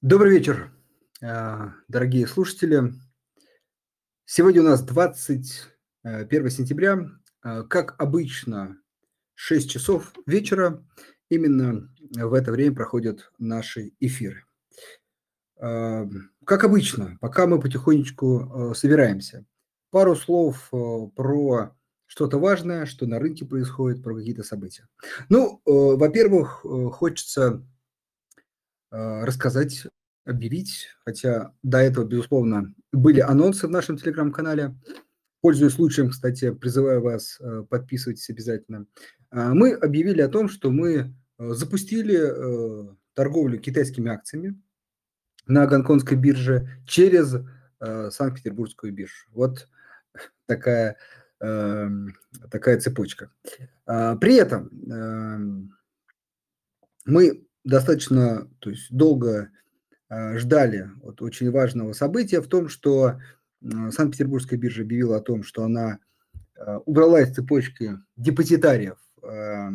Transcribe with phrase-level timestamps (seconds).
[0.00, 0.70] Добрый вечер,
[1.20, 2.92] а, дорогие слушатели.
[4.26, 7.10] Сегодня у нас 21 сентября.
[7.42, 8.80] А, как обычно,
[9.34, 10.86] 6 часов вечера.
[11.30, 14.44] Именно в это время проходят наши эфиры.
[15.56, 19.46] Как обычно, пока мы потихонечку собираемся.
[19.90, 21.76] Пару слов про
[22.06, 24.86] что-то важное, что на рынке происходит, про какие-то события.
[25.28, 27.77] Ну, во-первых, хочется Э,
[28.90, 29.86] рассказать,
[30.24, 34.74] объявить, хотя до этого, безусловно, были анонсы в нашем телеграм-канале.
[35.40, 38.86] Пользуясь случаем, кстати, призываю вас, э, подписывайтесь обязательно.
[39.30, 44.60] А, мы объявили о том, что мы запустили торговлю китайскими акциями
[45.46, 47.36] на гонконгской бирже через
[47.78, 49.28] Санкт-Петербургскую биржу.
[49.30, 49.68] Вот
[50.46, 50.96] такая,
[51.40, 52.14] эм,
[52.50, 53.30] такая цепочка.
[53.86, 55.76] А, при этом эм,
[57.04, 59.50] мы достаточно то есть, долго
[60.08, 63.20] э, ждали вот, очень важного события в том, что
[63.60, 65.98] Санкт-Петербургская биржа объявила о том, что она
[66.56, 69.68] э, убрала из цепочки депозитариев э,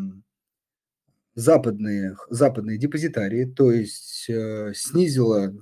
[1.36, 5.54] западные, западные депозитарии, то есть э, снизила,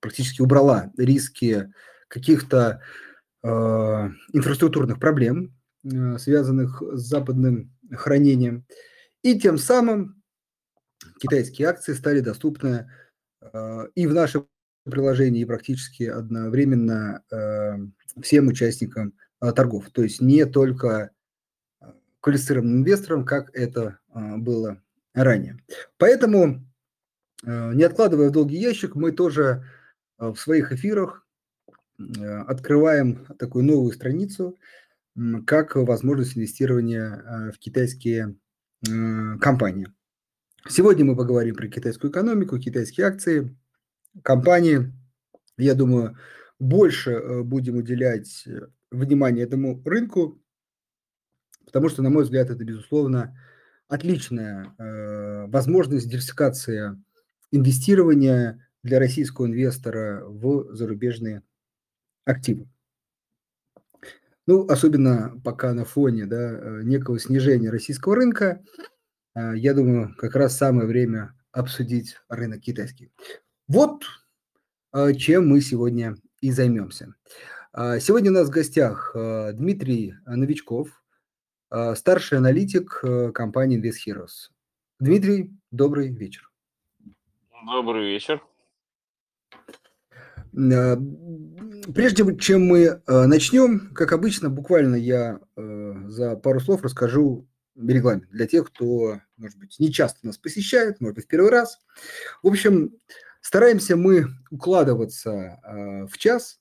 [0.00, 1.72] практически убрала риски
[2.08, 2.82] каких-то
[3.40, 8.66] инфраструктурных проблем, э, связанных с западным хранением,
[9.22, 10.17] и тем самым
[11.18, 12.90] китайские акции стали доступны
[13.40, 14.48] э, и в нашем
[14.84, 17.76] приложении, и практически одновременно э,
[18.22, 19.90] всем участникам э, торгов.
[19.90, 21.10] То есть не только
[22.20, 24.82] квалифицированным инвесторам, как это было
[25.14, 25.62] ранее.
[25.98, 26.66] Поэтому,
[27.44, 29.64] не откладывая в долгий ящик, мы тоже
[30.18, 31.24] в своих эфирах
[31.96, 34.58] открываем такую новую страницу,
[35.46, 38.34] как возможность инвестирования в китайские
[39.40, 39.86] компании.
[40.66, 43.56] Сегодня мы поговорим про китайскую экономику, китайские акции,
[44.22, 44.92] компании.
[45.56, 46.18] Я думаю,
[46.58, 50.42] больше э, будем уделять э, внимание этому рынку,
[51.64, 53.38] потому что, на мой взгляд, это, безусловно,
[53.86, 57.00] отличная э, возможность диверсификации
[57.52, 61.42] инвестирования для российского инвестора в зарубежные
[62.24, 62.68] активы.
[64.46, 68.62] Ну, особенно пока на фоне да, некого снижения российского рынка,
[69.54, 73.12] я думаю, как раз самое время обсудить рынок китайский.
[73.66, 74.04] Вот
[74.92, 77.14] а, чем мы сегодня и займемся.
[77.72, 81.02] А, сегодня у нас в гостях Дмитрий Новичков,
[81.94, 83.04] старший аналитик
[83.34, 84.50] компании Invest Heroes.
[84.98, 86.50] Дмитрий, добрый вечер.
[87.66, 88.42] Добрый вечер.
[91.94, 97.46] Прежде чем мы начнем, как обычно, буквально я за пару слов расскажу
[97.86, 101.78] регламент для тех, кто, может быть, не часто нас посещает, может быть, в первый раз.
[102.42, 102.94] В общем,
[103.40, 105.30] стараемся мы укладываться
[105.62, 106.60] э, в час.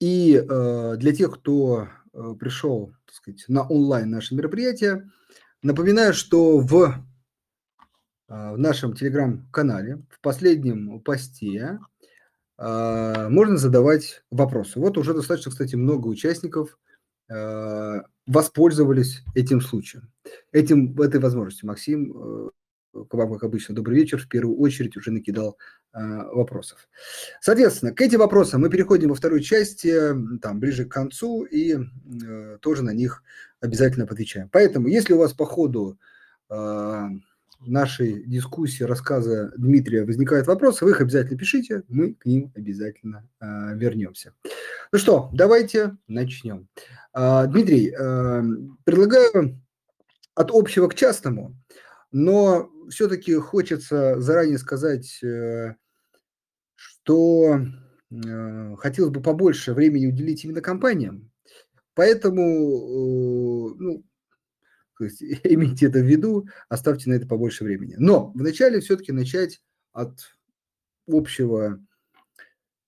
[0.00, 5.10] И э, для тех, кто э, пришел, так сказать, на онлайн наше мероприятие,
[5.62, 7.06] напоминаю, что в,
[8.28, 11.78] э, в нашем телеграм-канале, в последнем посте
[12.58, 14.80] э, можно задавать вопросы.
[14.80, 16.78] Вот уже достаточно, кстати, много участников
[18.26, 20.10] воспользовались этим случаем,
[20.52, 21.66] этим, этой возможностью.
[21.66, 22.50] Максим, э,
[23.08, 24.18] к вам, как обычно, добрый вечер.
[24.18, 25.58] В первую очередь уже накидал
[25.92, 25.98] э,
[26.32, 26.88] вопросов.
[27.40, 29.92] Соответственно, к этим вопросам мы переходим во второй части,
[30.40, 33.22] там, ближе к концу, и э, тоже на них
[33.60, 34.48] обязательно отвечаем.
[34.50, 35.98] Поэтому, если у вас по ходу
[36.50, 37.08] э,
[37.66, 43.46] нашей дискуссии, рассказа Дмитрия возникают вопросы, вы их обязательно пишите, мы к ним обязательно э,
[43.76, 44.34] вернемся.
[44.92, 46.68] Ну что, давайте начнем.
[47.14, 48.42] Э, Дмитрий, э,
[48.84, 49.60] предлагаю
[50.34, 51.56] от общего к частному,
[52.10, 55.74] но все-таки хочется заранее сказать, э,
[56.74, 57.60] что
[58.10, 61.30] э, хотелось бы побольше времени уделить именно компаниям,
[61.94, 64.04] поэтому э, ну,
[64.98, 67.94] то есть имейте это в виду, оставьте на это побольше времени.
[67.98, 70.20] Но вначале все-таки начать от
[71.06, 71.80] общего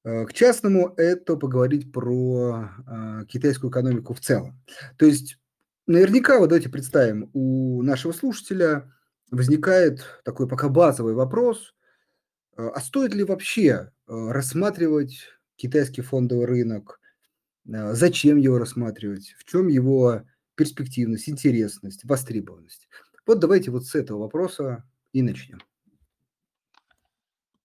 [0.05, 4.61] э, к частному, это поговорить про э, китайскую экономику в целом.
[4.97, 5.39] То есть
[5.87, 8.91] наверняка, вот давайте представим, у нашего слушателя
[9.31, 11.75] возникает такой пока базовый вопрос,
[12.57, 17.01] э, а стоит ли вообще рассматривать китайский фондовый рынок,
[17.65, 20.25] зачем его рассматривать, в чем его
[20.55, 22.89] перспективность, интересность, востребованность.
[23.27, 25.61] Вот давайте вот с этого вопроса и начнем.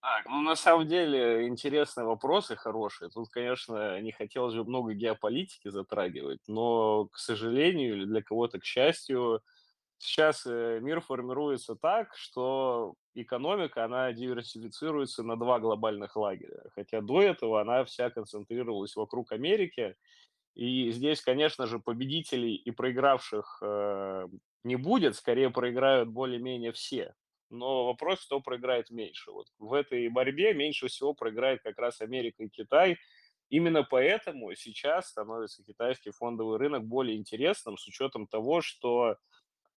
[0.01, 3.09] Так, ну на самом деле интересные вопросы, хорошие.
[3.09, 8.63] Тут, конечно, не хотелось бы много геополитики затрагивать, но, к сожалению, или для кого-то, к
[8.63, 9.41] счастью,
[9.97, 16.63] сейчас э, мир формируется так, что экономика, она диверсифицируется на два глобальных лагеря.
[16.73, 19.95] Хотя до этого она вся концентрировалась вокруг Америки.
[20.55, 24.27] И здесь, конечно же, победителей и проигравших э,
[24.63, 27.13] не будет, скорее проиграют более-менее все.
[27.49, 29.31] Но вопрос, кто проиграет меньше.
[29.31, 32.97] Вот в этой борьбе меньше всего проиграет как раз Америка и Китай.
[33.49, 39.17] Именно поэтому сейчас становится китайский фондовый рынок более интересным с учетом того, что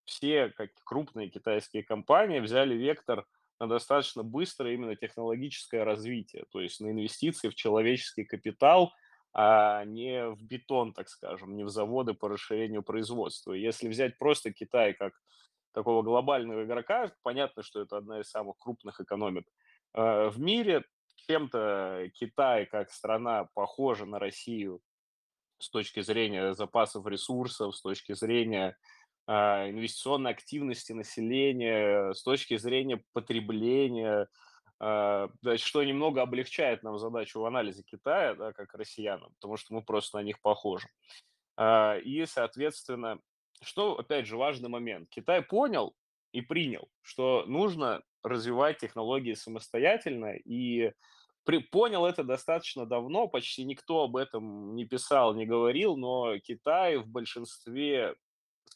[0.05, 3.25] все как крупные китайские компании взяли вектор
[3.59, 8.93] на достаточно быстрое именно технологическое развитие, то есть на инвестиции в человеческий капитал,
[9.33, 13.53] а не в бетон, так скажем, не в заводы по расширению производства.
[13.53, 15.13] Если взять просто Китай как
[15.73, 19.47] такого глобального игрока, понятно, что это одна из самых крупных экономик
[19.95, 20.85] э, в мире.
[21.27, 24.81] Чем-то Китай как страна похожа на Россию
[25.57, 28.75] с точки зрения запасов ресурсов, с точки зрения
[29.25, 34.27] а, инвестиционной активности населения, с точки зрения потребления,
[34.85, 39.81] а, что немного облегчает нам задачу в анализе Китая, да, как россиянам, потому что мы
[39.81, 40.89] просто на них похожи.
[41.55, 43.21] А, и, соответственно,
[43.61, 45.07] что, опять же, важный момент.
[45.09, 45.95] Китай понял
[46.33, 50.91] и принял, что нужно развивать технологии самостоятельно, и
[51.45, 56.97] при, понял это достаточно давно, почти никто об этом не писал, не говорил, но Китай
[56.97, 58.15] в большинстве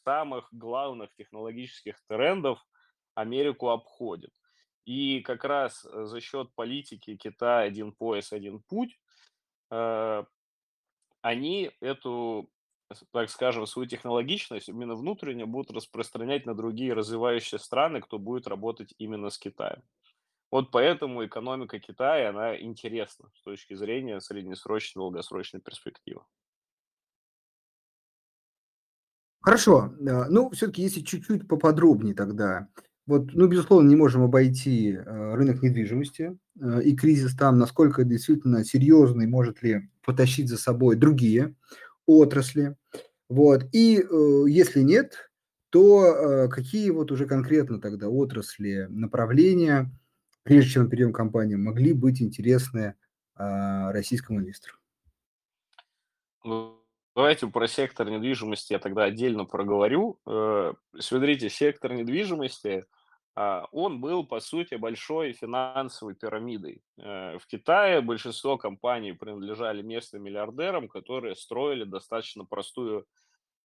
[0.05, 2.65] самых главных технологических трендов
[3.13, 4.31] Америку обходит.
[4.87, 8.97] И как раз э, за счет политики Китая один пояс, один путь,
[9.69, 10.23] э,
[11.21, 12.49] они эту,
[13.11, 18.93] так скажем, свою технологичность именно внутренне будут распространять на другие развивающиеся страны, кто будет работать
[18.97, 19.83] именно с Китаем.
[20.51, 26.21] Вот поэтому экономика Китая, она интересна с точки зрения среднесрочной, долгосрочной перспективы.
[29.41, 29.93] Хорошо.
[29.99, 32.69] Ну, все-таки, если чуть-чуть поподробнее тогда.
[33.07, 38.63] Вот, ну, безусловно, не можем обойти э, рынок недвижимости э, и кризис там, насколько действительно
[38.65, 41.55] серьезный, может ли потащить за собой другие
[42.05, 42.75] отрасли.
[43.29, 43.65] Вот.
[43.73, 44.05] И
[44.47, 45.29] если нет,
[45.69, 49.91] то какие вот уже конкретно тогда отрасли, направления,
[50.43, 52.95] прежде чем мы перейдем к компаниям, могли быть интересны
[53.35, 54.77] российскому инвестору?
[57.17, 60.19] Давайте про сектор недвижимости я тогда отдельно проговорю.
[60.27, 62.96] Э, смотрите, сектор недвижимости, а,
[63.71, 66.81] он был, по сути, большой финансовой пирамидой.
[66.97, 73.05] Э, в Китае большинство компаний принадлежали местным миллиардерам, которые строили достаточно простую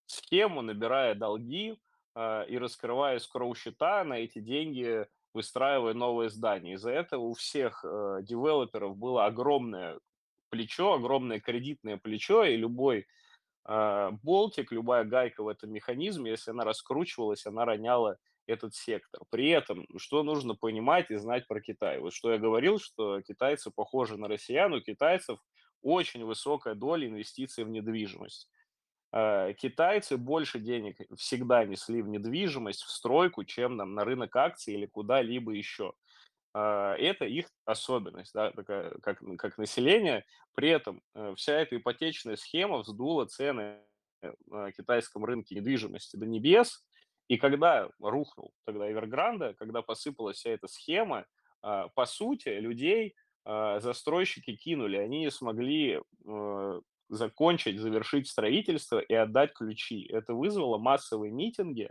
[0.05, 1.79] схему, набирая долги
[2.15, 6.75] а, и раскрывая скроу-счета на эти деньги, выстраивая новые здания.
[6.75, 9.99] Из-за этого у всех э, девелоперов было огромное
[10.51, 13.07] плечо, огромное кредитное плечо, и любой
[13.65, 18.19] а, болтик, любая гайка в этом механизме, если она раскручивалась, она роняла
[18.53, 19.23] этот сектор.
[19.31, 21.99] При этом, что нужно понимать и знать про Китай?
[21.99, 25.41] Вот что я говорил, что китайцы похожи на россиян, у китайцев
[25.83, 28.49] очень высокая доля инвестиций в недвижимость.
[29.13, 34.75] А, китайцы больше денег всегда несли в недвижимость, в стройку, чем нам на рынок акций
[34.75, 35.93] или куда-либо еще.
[36.55, 40.25] А, это их особенность, да, такая, как, как население.
[40.55, 43.81] При этом э, вся эта ипотечная схема вздула цены
[44.23, 46.85] э, на китайском рынке недвижимости до небес.
[47.32, 51.25] И когда рухнул тогда Эвергранда, когда посыпалась вся эта схема,
[51.62, 53.14] а, по сути, людей
[53.46, 60.06] а, застройщики кинули, они не смогли э, закончить, завершить строительство и отдать ключи.
[60.12, 61.89] Это вызвало массовые митинги,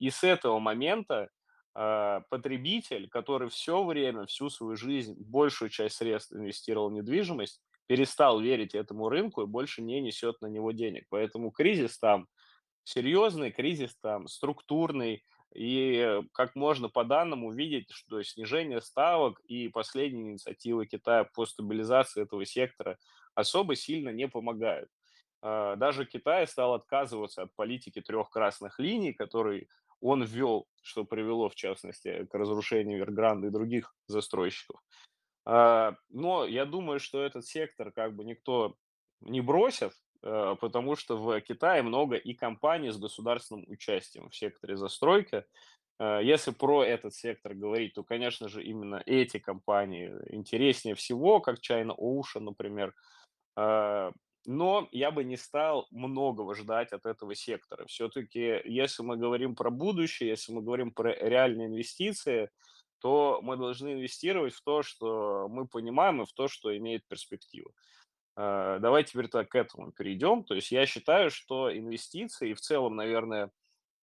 [0.00, 1.30] и с этого момента
[1.72, 8.38] а, потребитель, который все время, всю свою жизнь, большую часть средств инвестировал в недвижимость, перестал
[8.38, 11.06] верить этому рынку и больше не несет на него денег.
[11.08, 12.26] Поэтому кризис там
[12.84, 15.24] серьезный, кризис там структурный,
[15.54, 22.22] и как можно по данным увидеть, что снижение ставок и последние инициативы Китая по стабилизации
[22.22, 22.98] этого сектора
[23.34, 24.90] особо сильно не помогают.
[25.42, 29.68] А, даже Китай стал отказываться от политики трех красных линий, которые
[30.00, 34.80] он ввел, что привело, в частности, к разрушению Вергранда и других застройщиков.
[35.46, 38.74] А, но я думаю, что этот сектор как бы никто
[39.20, 39.92] не бросит,
[40.60, 45.44] потому что в Китае много и компаний с государственным участием в секторе застройки.
[45.98, 51.58] А, если про этот сектор говорить, то, конечно же, именно эти компании интереснее всего, как
[51.58, 52.94] China Ocean, например,
[54.46, 57.86] но я бы не стал многого ждать от этого сектора.
[57.86, 62.50] Все-таки, если мы говорим про будущее, если мы говорим про реальные инвестиции,
[62.98, 67.74] то мы должны инвестировать в то, что мы понимаем, и в то, что имеет перспективу.
[68.36, 70.44] А, давайте теперь так к этому перейдем.
[70.44, 73.50] То есть я считаю, что инвестиции и в целом, наверное,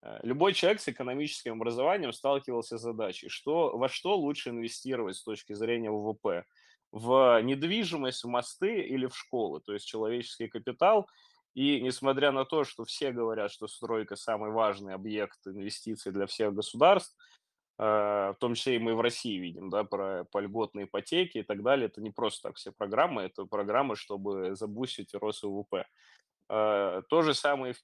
[0.01, 5.23] Э, любой человек с экономическим образованием сталкивался с задачей, что, во что лучше инвестировать с
[5.23, 6.45] точки зрения ВВП?
[6.91, 11.07] В недвижимость, в мосты или в школы, то есть человеческий капитал.
[11.53, 16.53] И несмотря на то, что все говорят, что стройка самый важный объект инвестиций для всех
[16.53, 17.30] государств, э,
[17.81, 21.63] в том числе и мы в России видим, да, про по льготные ипотеки и так
[21.63, 25.87] далее, это не просто так все программы, это программы, чтобы забусить рост ВВП.
[26.47, 27.81] Э, то же самое в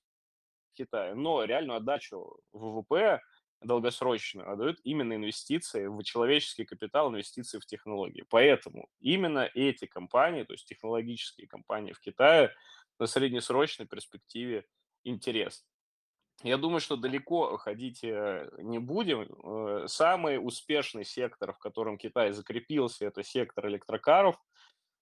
[0.76, 1.16] Китае.
[1.16, 3.22] Но реальную отдачу ВВП
[3.62, 8.24] долгосрочную отдают именно инвестиции в человеческий капитал, инвестиции в технологии.
[8.30, 12.54] Поэтому именно эти компании, то есть технологические компании в Китае,
[13.00, 14.66] на среднесрочной перспективе
[15.04, 15.66] интерес.
[16.44, 19.28] Я думаю, что далеко ходить э, не будем.
[19.44, 24.40] Э, самый успешный сектор, в котором Китай закрепился, это сектор электрокаров.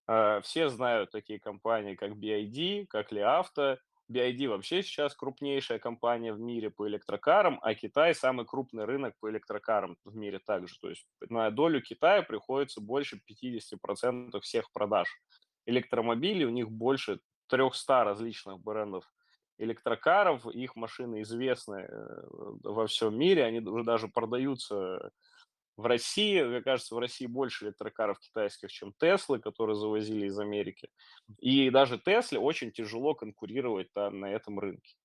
[0.07, 3.77] Э, все знают такие компании, как BID, как Li Auto,
[4.09, 9.29] BID вообще сейчас крупнейшая компания в мире по электрокарам, а Китай самый крупный рынок по
[9.29, 10.79] электрокарам в мире также.
[10.79, 15.09] То есть на долю Китая приходится больше 50% всех продаж
[15.65, 19.11] электромобилей, у них больше 300 различных брендов
[19.57, 22.24] электрокаров, их машины известны э,
[22.63, 25.12] во всем мире, они уже даже продаются
[25.77, 30.89] в России, мне кажется, в России больше электрокаров китайских, чем Теслы, которые завозили из Америки.
[31.39, 34.95] И даже Тесле очень тяжело конкурировать да, на этом рынке.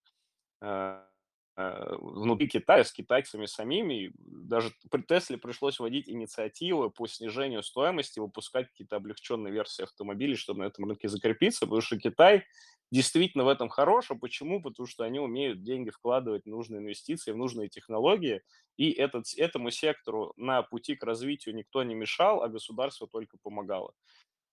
[1.57, 4.13] Э, внутри Китая с китайцами самими.
[4.17, 10.61] Даже при Тесле пришлось вводить инициативы по снижению стоимости, выпускать какие-то облегченные версии автомобилей, чтобы
[10.61, 12.45] на этом рынке закрепиться, потому что Китай
[12.93, 14.11] действительно в этом хорош.
[14.11, 14.63] А почему?
[14.63, 18.43] Потому что они умеют деньги вкладывать в нужные инвестиции, в нужные технологии,
[18.77, 23.93] и этот, этому сектору на пути к развитию никто не мешал, а государство только помогало.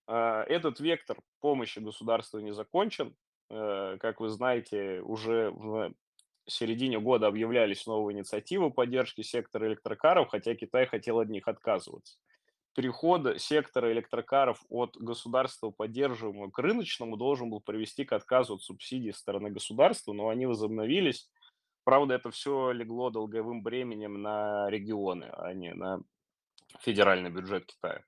[0.07, 3.15] А, этот вектор помощи государству не закончен.
[3.49, 5.93] Э, как вы знаете, уже в
[6.47, 12.17] середине года объявлялись новые инициативы поддержки сектора электрокаров, хотя Китай хотел от них отказываться
[12.77, 19.11] переход сектора электрокаров от государства поддерживаемого к рыночному должен был привести к отказу от субсидий
[19.13, 21.27] со стороны государства, но они возобновились.
[21.83, 26.03] Правда, это все легло долговым бременем на регионы, а не на
[26.81, 28.03] федеральный бюджет Китая.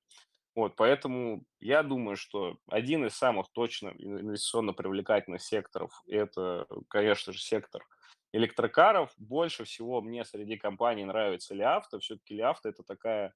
[0.53, 7.39] Вот, поэтому я думаю, что один из самых точно инвестиционно привлекательных секторов– это, конечно же,
[7.39, 7.83] сектор
[8.31, 9.13] электрокаров.
[9.17, 11.99] Больше всего мне среди компаний нравится Лиавто.
[11.99, 13.33] Все-таки Лиавто– это такая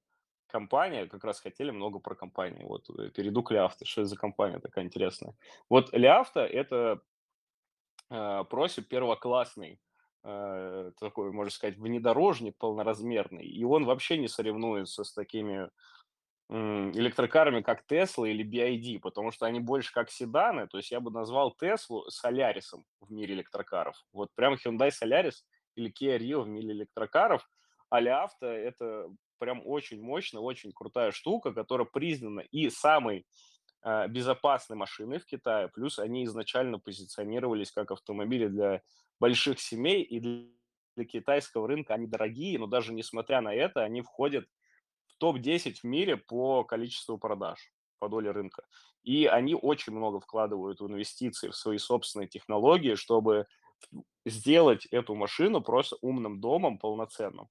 [0.47, 2.63] компания, как раз хотели много про компании.
[2.63, 3.85] Вот э, перейду к Лиавто.
[3.85, 5.35] Что это за компания такая интересная?
[5.69, 7.01] Вот Лиавто– это
[8.09, 9.79] э, просит первоклассный
[10.23, 15.69] э, такой, можно сказать, внедорожник полноразмерный, и он вообще не соревнуется с такими
[16.49, 21.09] электрокарами, как Tesla или BID, потому что они больше как седаны, то есть я бы
[21.09, 23.95] назвал Теслу Солярисом в мире электрокаров.
[24.11, 25.43] Вот прям Hyundai Solaris
[25.75, 27.47] или Kia Rio в мире электрокаров,
[27.89, 29.09] а Авто– это
[29.39, 33.25] прям очень мощная, очень крутая штука, которая признана и самой
[33.83, 38.81] э, безопасной машиной в Китае, плюс они изначально позиционировались как автомобили для
[39.19, 40.45] больших семей и для,
[40.95, 44.45] для китайского рынка они дорогие, но даже несмотря на это, они входят
[45.15, 48.63] в топ-10 в мире по количеству продаж, по доле рынка.
[49.03, 53.47] И они очень много вкладывают в инвестиции, в свои собственные технологии, чтобы
[54.25, 57.49] сделать эту машину просто умным домом полноценным.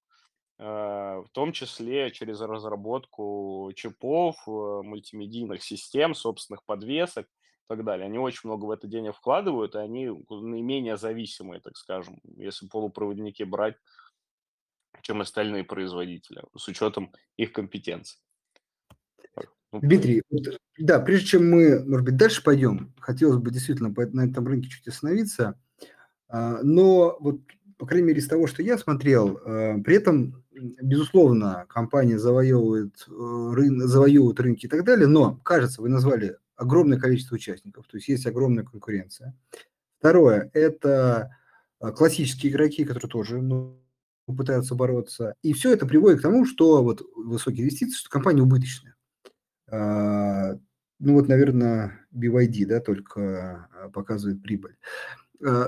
[0.58, 7.28] Э, в том числе через разработку чипов, э, мультимедийных систем, собственных подвесок и
[7.68, 8.06] так далее.
[8.06, 13.42] Они очень много в это денег вкладывают, и они наименее зависимые, так скажем, если полупроводники
[13.42, 13.76] брать,
[15.00, 18.18] чем остальные производители, с учетом их компетенций.
[19.72, 20.22] Ну, Дмитрий,
[20.78, 24.86] да, прежде чем мы, может быть, дальше пойдем, хотелось бы действительно на этом рынке чуть
[24.86, 25.58] остановиться,
[26.28, 27.40] а, но вот
[27.82, 33.10] по крайней мере, из того, что я смотрел, э, при этом, безусловно, компания завоевывает, э,
[33.10, 38.06] рын, завоевывает рынки и так далее, но, кажется, вы назвали огромное количество участников, то есть
[38.06, 39.34] есть огромная конкуренция.
[39.98, 41.36] Второе– это
[41.80, 43.82] э, классические игроки, которые тоже ну,
[44.26, 45.34] пытаются бороться.
[45.42, 48.94] И все это приводит к тому, что вот высокие инвестиции, что компания убыточная.
[49.70, 50.54] А,
[50.98, 54.76] ну вот, наверное, BYD, да, только показывает прибыль.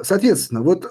[0.03, 0.87] Соответственно, вот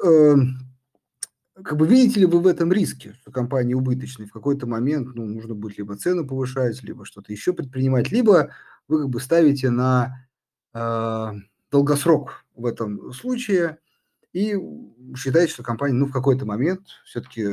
[1.61, 5.25] как бы видите ли вы в этом риске, что компания убыточная, в какой-то момент ну,
[5.25, 8.51] нужно будет либо цену повышать, либо что-то еще предпринимать, либо
[8.87, 10.27] вы как бы ставите на
[10.73, 11.31] э,
[11.71, 13.77] долгосрок в этом случае
[14.33, 14.55] и
[15.15, 17.45] считаете, что компания ну, в какой-то момент все-таки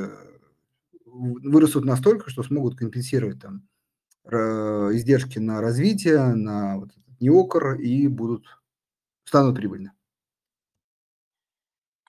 [1.05, 3.63] вырастут настолько, что смогут компенсировать там
[4.25, 8.47] издержки на развитие, на вот этот неокр и будут
[9.25, 9.93] станут прибыльны.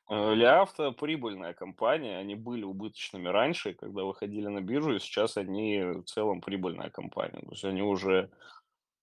[0.09, 5.37] Э, Ля Авто прибыльная компания, они были убыточными раньше, когда выходили на биржу, и сейчас
[5.37, 7.39] они в целом прибыльная компания.
[7.41, 8.29] То есть они уже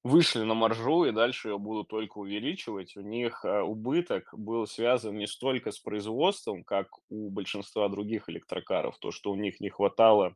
[0.08, 2.96] вышли на маржу и дальше ее будут только увеличивать.
[2.96, 8.98] У них э, убыток был связан не столько с производством, как у большинства других электрокаров,
[8.98, 10.34] то, что у них не хватало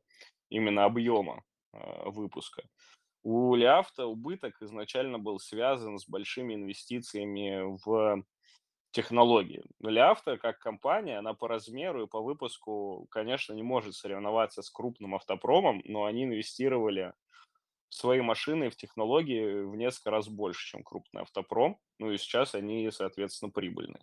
[0.50, 2.62] именно объема э, выпуска.
[3.24, 8.24] У Ляфта убыток изначально был связан с большими инвестициями в
[8.90, 9.62] технологии.
[9.80, 15.14] Ляфта, как компания, она по размеру и по выпуску, конечно, не может соревноваться с крупным
[15.14, 17.12] автопромом, но они инвестировали
[17.92, 21.78] свои машины, в технологии в несколько раз больше, чем крупный автопром.
[21.99, 24.00] Ну и сейчас они, соответственно, прибыльны.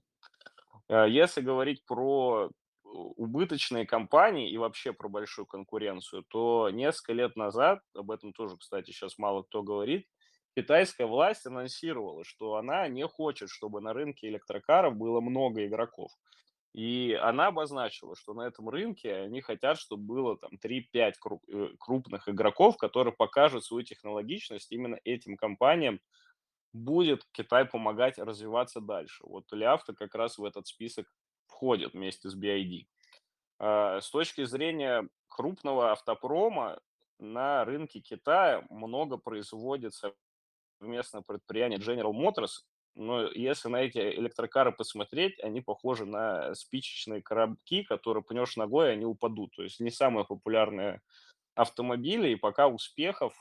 [0.89, 2.49] Э, Если говорить про
[2.83, 8.91] убыточные компании и вообще про большую конкуренцию, то несколько лет назад, об этом тоже, кстати,
[8.91, 10.07] сейчас мало кто говорит,
[10.55, 16.11] китайская власть анонсировала, что она не хочет, чтобы на рынке электрокаров было много игроков.
[16.73, 21.13] И она обозначила, что на этом рынке они хотят, чтобы было там 3-5
[21.47, 25.99] э, крупных игроков, которые покажут свою технологичность именно этим компаниям,
[26.71, 29.23] будет Китай помогать развиваться дальше.
[29.25, 31.07] Вот Ляфта как раз в этот список
[31.47, 32.85] входит вместе с BID.
[33.57, 36.79] А, С точки зрения крупного автопрома
[37.17, 40.13] на рынке Китая много производится
[40.79, 42.63] совместное предприятие General Motors,
[42.95, 49.05] но если на эти электрокары посмотреть, они похожи на спичечные коробки, которые пнешь ногой, они
[49.05, 49.55] упадут.
[49.55, 51.01] То есть не самые популярные
[51.55, 53.33] автомобили, и пока успехов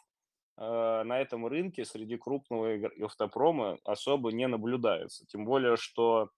[0.56, 5.26] э, на этом рынке среди крупного автопрома особо не наблюдается.
[5.26, 6.30] Тем более, что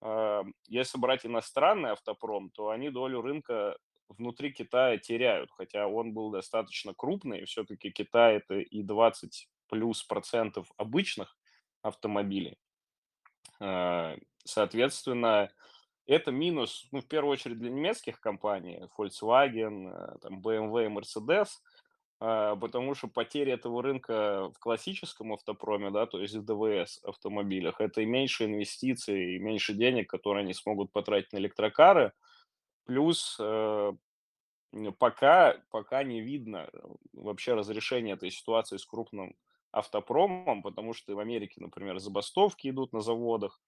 [0.00, 3.76] э, если брать иностранный автопром, то они долю рынка
[4.08, 10.70] внутри Китая теряют, хотя он был достаточно крупный, все-таки Китай это и 20 плюс процентов
[10.76, 11.36] обычных
[11.82, 12.58] автомобилей.
[13.60, 15.50] Э, Соответственно,
[16.06, 21.48] это минус, ну, в первую очередь для немецких компаний, Volkswagen, э, там, BMW и Mercedes,
[22.24, 27.80] а, потому что потеря этого рынка в классическом автопроме, да, то есть в ДВС автомобилях,
[27.80, 32.12] это и меньше инвестиций, и меньше денег, которые они смогут потратить на электрокары,
[32.84, 33.92] плюс э,
[34.98, 36.78] пока, пока не видно э,
[37.12, 39.34] вообще разрешения этой ситуации с крупным
[39.72, 43.60] автопромом, потому что в Америке, например, забастовки идут на заводах,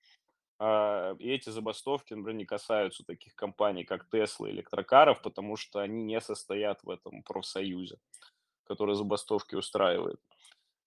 [0.59, 6.05] а, и эти забастовки, например, не касаются таких компаний, как Tesla, электрокаров, потому что они
[6.05, 7.99] не состоят в этом профсоюзе,
[8.65, 10.21] который забастовки устраивает.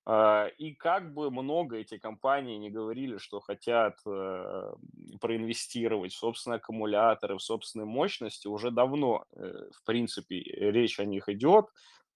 [0.06, 4.74] А, И как бы много эти компании не говорили, что хотят э,
[5.20, 11.28] проинвестировать в собственные аккумуляторы, в собственные мощности, уже давно, э, в принципе, речь о них
[11.28, 11.66] идет,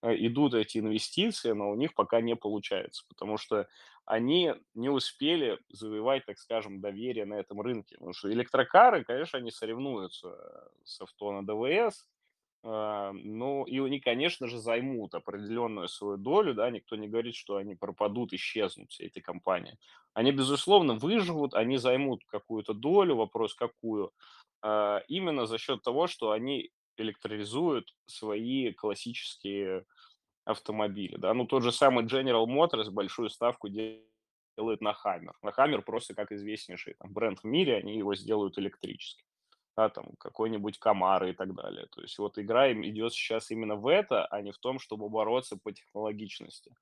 [0.04, 3.68] идут эти инвестиции, но у них пока не получается, потому что
[4.06, 7.96] они не успели завоевать, так скажем, доверие на этом рынке.
[7.96, 12.08] Потому что электрокары, конечно, они соревнуются э, с авто на ДВС,
[12.64, 17.74] ну, и они, конечно же, займут определенную свою долю, да, никто не говорит, что они
[17.74, 19.80] пропадут, исчезнут, все эти компании.
[20.14, 24.14] Они, безусловно, выживут, они займут какую-то долю, вопрос какую,
[24.62, 29.86] а, именно за счет того, что они электролизуют свои классические
[30.46, 31.34] автомобили, да.
[31.34, 35.34] Ну, тот же самый General Motors большую ставку делает на Hammer.
[35.42, 39.26] На Hammer просто как известнейший там, бренд в мире, они его сделают электрическим
[39.76, 41.88] да, там какой-нибудь комары и так далее.
[41.92, 45.10] То есть вот игра им идет сейчас именно в это, а не в том, чтобы
[45.10, 46.76] бороться по технологичности.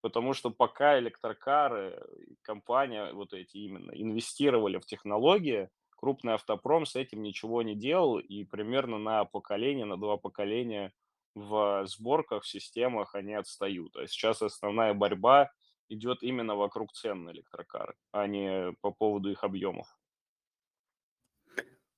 [0.00, 1.98] Потому что пока электрокары,
[2.42, 8.44] компания вот эти именно инвестировали в технологии, крупный автопром с этим ничего не делал, и
[8.44, 10.92] примерно на поколение, на два поколения
[11.34, 13.96] в сборках, в системах они отстают.
[13.96, 15.50] А сейчас основная борьба
[15.88, 19.96] идет именно вокруг цен на электрокары, а не по поводу их объемов.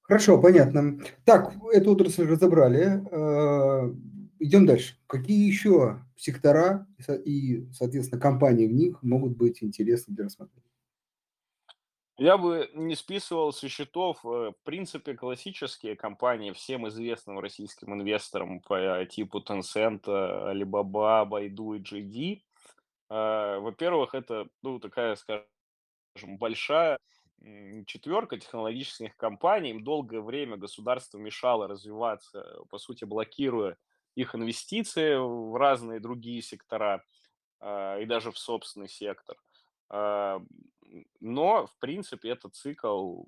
[0.02, 1.00] Хорошо, понятно.
[1.24, 3.02] Так, эту отрасль разобрали.
[3.10, 3.92] Э,
[4.38, 4.96] Идем дальше.
[5.06, 10.68] Какие еще сектора и, со- и, соответственно, компании в них могут быть интересны для рассмотрения?
[12.18, 18.60] Я бы не списывал со счетов, э, в принципе, классические компании всем известным российским инвесторам
[18.60, 22.42] по типу Tencent, Alibaba, Baidu и JD.
[23.10, 25.44] Э, Во-первых, это ну, такая, скажем,
[26.38, 26.98] большая
[27.86, 29.70] четверка технологических компаний.
[29.70, 33.76] Им долгое время государство мешало развиваться, по сути, блокируя
[34.14, 37.04] их инвестиции в разные другие сектора
[37.60, 39.36] а, и даже в собственный сектор.
[41.20, 43.24] Но, в принципе, этот цикл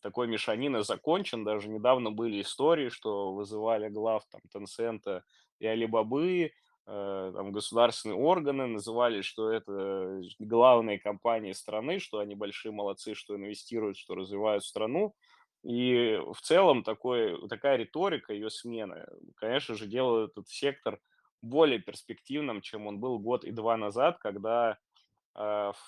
[0.00, 1.44] такой мешанины закончен.
[1.44, 5.22] Даже недавно были истории, что вызывали глав там Tencent
[5.58, 6.52] и Алибабы,
[6.86, 13.36] э, там государственные органы называли, что это главные компании страны, что они большие молодцы, что
[13.36, 15.14] инвестируют, что развивают страну.
[15.62, 20.98] И в целом такой, такая риторика, ее смены, конечно же, делает этот сектор
[21.42, 24.78] более перспективным, чем он был год и два назад, когда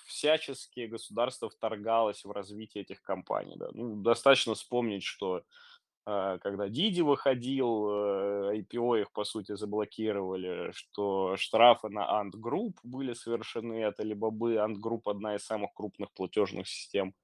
[0.06, 3.54] всячески государство вторгалось в развитие этих компаний.
[3.56, 3.68] Да.
[3.72, 5.42] Ну, достаточно вспомнить, что
[6.06, 12.74] э, когда Диди выходил, э, IPO их, по сути, заблокировали, что штрафы на Ant Group
[12.82, 14.66] были совершены от Alibaba.
[14.66, 17.14] Ant Group– одна из самых крупных платежных систем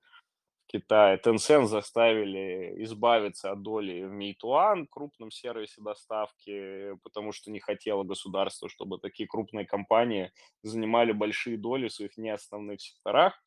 [0.68, 1.16] Китае.
[1.16, 8.68] Tencent заставили избавиться от доли в Meituan, крупном сервисе доставки, потому что не хотело государство,
[8.68, 10.31] чтобы такие крупные компании
[10.62, 13.42] занимали большие доли в своих неосновных секторах.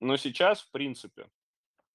[0.00, 1.28] Но сейчас, в принципе,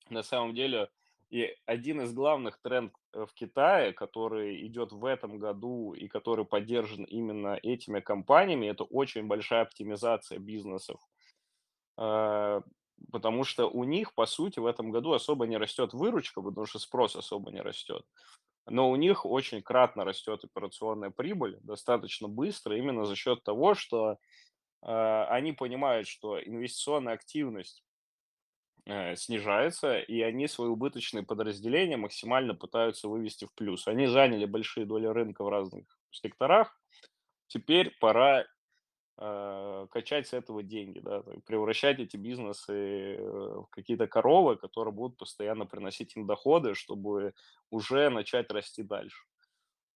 [0.09, 0.89] на самом деле,
[1.29, 7.05] и один из главных трендов в Китае, который идет в этом году и который поддержан
[7.05, 10.99] именно этими компаниями, это очень большая оптимизация бизнесов
[11.95, 12.61] а,
[13.11, 16.79] потому что у них, по сути, в этом году особо не растет выручка, потому что
[16.79, 18.05] спрос особо не растет.
[18.65, 24.17] Но у них очень кратно растет операционная прибыль, достаточно быстро, именно за счет того, что
[24.81, 27.83] э, они понимают, что инвестиционная активность
[28.85, 33.87] э, снижается, и они свои убыточные подразделения максимально пытаются вывести в плюс.
[33.87, 36.79] Они заняли большие доли рынка в разных секторах.
[37.47, 38.45] Теперь пора
[39.15, 45.65] качать с этого деньги, да, превращать эти бизнесы э, в какие-то коровы, которые будут постоянно
[45.65, 47.33] приносить им доходы, чтобы
[47.69, 49.23] уже начать расти дальше.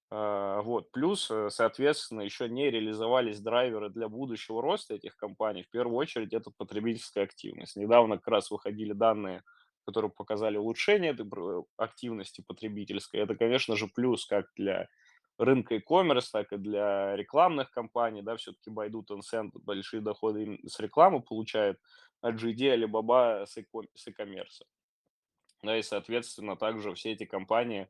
[0.10, 0.91] А, вот.
[0.91, 5.63] Плюс, э, соответственно, еще не реализовались драйверы для будущего роста этих компаний.
[5.63, 7.75] В первую очередь, это потребительская активность.
[7.75, 9.43] Недавно как раз выходили данные,
[9.86, 11.27] которые показали улучшение этой
[11.77, 13.19] активности потребительской.
[13.21, 14.88] Это, конечно же, плюс как для
[15.38, 21.21] рынка e-commerce, так и для рекламных компаний, да, все-таки Baidu, Tencent большие доходы с рекламы
[21.21, 21.80] получает,
[22.21, 24.63] а GD, Alibaba с e-commerce.
[25.63, 27.88] Да, и, соответственно, также все эти компании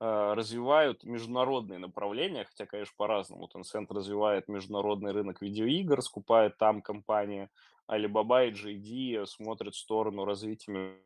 [0.00, 3.48] э, развивают международные направления, хотя, конечно, по-разному.
[3.54, 7.48] Tencent развивает международный рынок видеоигр, скупает там компании,
[7.90, 10.98] Alibaba и JD смотрят в сторону развития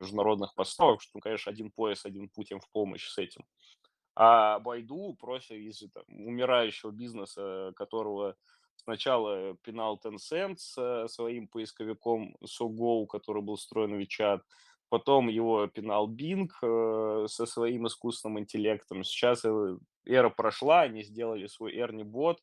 [0.00, 3.44] международных поставок, что, конечно, один пояс, один путь им в помощь с этим.
[4.16, 8.36] А Байду просто из там, умирающего бизнеса, которого
[8.76, 14.40] сначала пинал Tencent с своим поисковиком SoGo, который был встроен в WeChat,
[14.88, 19.02] потом его пинал Bing э, со своим искусственным интеллектом.
[19.02, 22.40] Сейчас э, эра прошла, они сделали свой Ernie бот,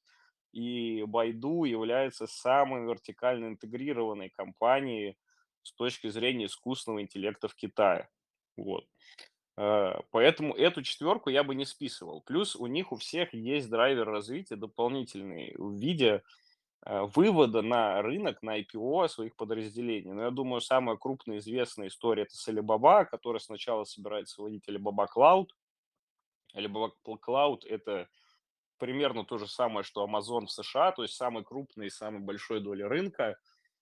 [0.51, 5.17] и Байду является самой вертикально интегрированной компанией
[5.63, 8.09] с точки зрения искусственного интеллекта в Китае.
[8.57, 8.85] Вот.
[9.57, 12.21] Э, поэтому эту четверку я бы не списывал.
[12.21, 16.23] Плюс у них у всех есть драйвер развития дополнительный в виде
[16.85, 20.11] э, вывода на рынок, на IPO своих подразделений.
[20.11, 25.07] Но я думаю, самая крупная известная история это с Alibaba, которая сначала собирается вводить Alibaba
[25.13, 25.49] Cloud.
[26.55, 28.07] Alibaba Cloud это
[28.77, 32.61] примерно то же самое, что Amazon в США, то есть самый крупный и самый большой
[32.61, 33.37] доля рынка,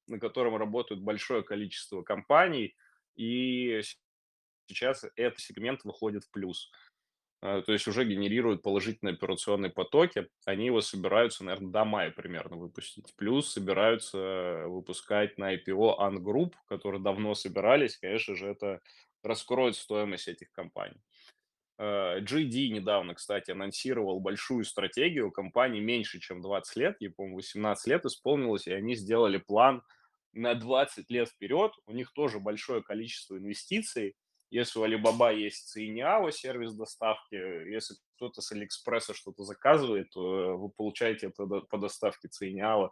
[0.08, 2.75] на котором работают большое количество компаний.
[3.15, 3.82] И
[4.69, 6.71] сейчас этот сегмент выходит в плюс.
[7.41, 10.27] А, то есть уже генерируют положительные операционные потоки.
[10.45, 13.15] Они его собираются, наверное, до мая примерно выпустить.
[13.15, 17.97] Плюс собираются выпускать на IPO Ungroup, которые давно собирались.
[17.97, 18.82] Конечно же, это
[19.23, 21.01] раскроет стоимость этих компаний.
[21.77, 25.32] А, GD недавно, кстати, анонсировал большую стратегию.
[25.32, 29.82] Компании меньше, чем 20 лет, ей, по-моему, 18 лет исполнилось, и они сделали план
[30.34, 31.71] на 20 лет вперед.
[31.86, 34.15] У них тоже большое количество инвестиций–
[34.49, 40.69] если у Alibaba есть Cineao сервис доставки, если кто-то с Алиэкспресса что-то заказывает, то вы
[40.69, 42.89] получаете это по доставке Cineao,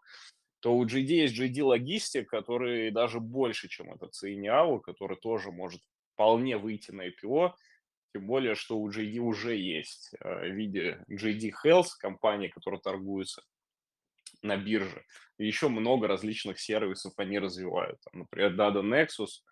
[0.60, 5.82] то у GD есть GD Логистик, который даже больше, чем этот Cineao, который тоже может
[6.14, 7.54] вполне выйти на IPO,
[8.14, 13.44] тем более, что у GD уже есть э, в виде GD Health, компания, которая торгуется
[14.42, 15.04] на бирже.
[15.38, 18.00] И еще много различных сервисов они развивают.
[18.02, 19.44] Там, например, Dada Nexus,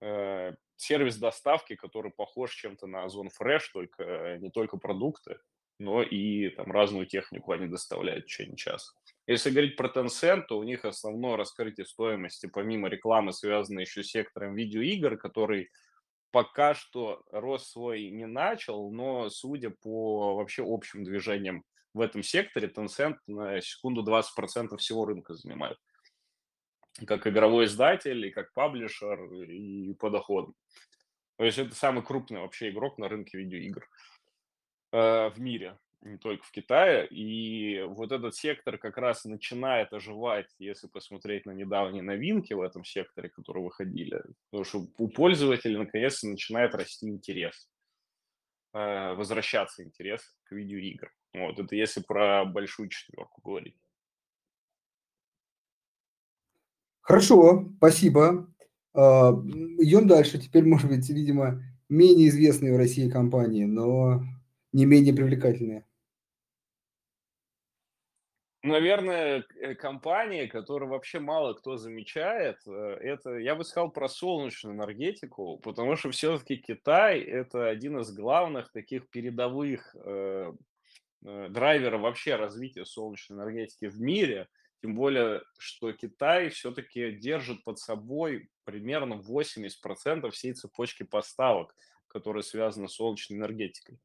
[0.00, 5.38] э, сервис доставки, который похож чем-то на Озон Fresh, только э, не только продукты,
[5.78, 8.92] но и там разную технику они доставляют в течение часа.
[9.26, 14.10] Если говорить про Tencent, то у них основное раскрытие стоимости, помимо рекламы, связано еще с
[14.10, 15.70] сектором видеоигр, который
[16.32, 22.68] пока что рост свой не начал, но судя по вообще общим движениям в этом секторе,
[22.68, 25.78] Tencent на секунду 20% всего рынка занимает
[27.06, 30.54] как игровой издатель, и как паблишер, и по доходам.
[31.36, 33.88] То есть это самый крупный вообще игрок на рынке видеоигр
[34.92, 35.78] э, в мире.
[36.02, 37.06] не только в Китае.
[37.08, 42.84] И вот этот сектор как раз начинает оживать, если посмотреть на недавние новинки в этом
[42.84, 44.22] секторе, которые выходили.
[44.50, 47.70] Потому что у пользователей наконец-то начинает расти интерес,
[48.74, 51.12] э, возвращаться интерес к видеоиграм.
[51.32, 53.76] Вот, это если про большую четверку говорить.
[57.10, 58.46] Хорошо, спасибо.
[58.94, 60.38] А, идем дальше.
[60.38, 64.22] Теперь, может быть, видимо, менее известные в России компании, но
[64.72, 65.84] не менее привлекательные.
[68.62, 74.76] Наверное, э, компания, которую вообще мало кто замечает, э, это, я бы сказал, про солнечную
[74.76, 80.52] энергетику, потому что все-таки Китай– это один из главных таких передовых э,
[81.24, 84.46] э, драйверов вообще развития солнечной энергетики в мире–
[84.80, 91.74] тем более, что Китай все-таки держит под собой примерно 80% всей цепочки поставок,
[92.08, 93.98] которые связаны с солнечной энергетикой.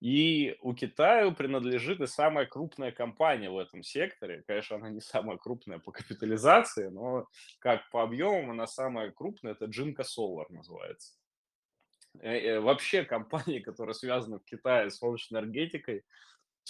[0.00, 4.42] И у Китая принадлежит и самая крупная компания в этом секторе.
[4.46, 7.26] Конечно, она не самая крупная по капитализации, но
[7.58, 9.52] как по объемам она самая крупная.
[9.52, 11.20] Это Jinko Solar называется.
[12.18, 16.04] Э, э, вообще компании, которые связаны в Китае с солнечной энергетикой,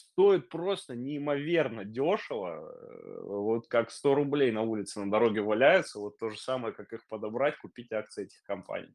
[0.01, 6.19] стоит просто неимоверно дешево, э, вот как 100 рублей на улице на дороге валяются, вот
[6.19, 8.95] то же самое, как их подобрать, купить акции этих компаний.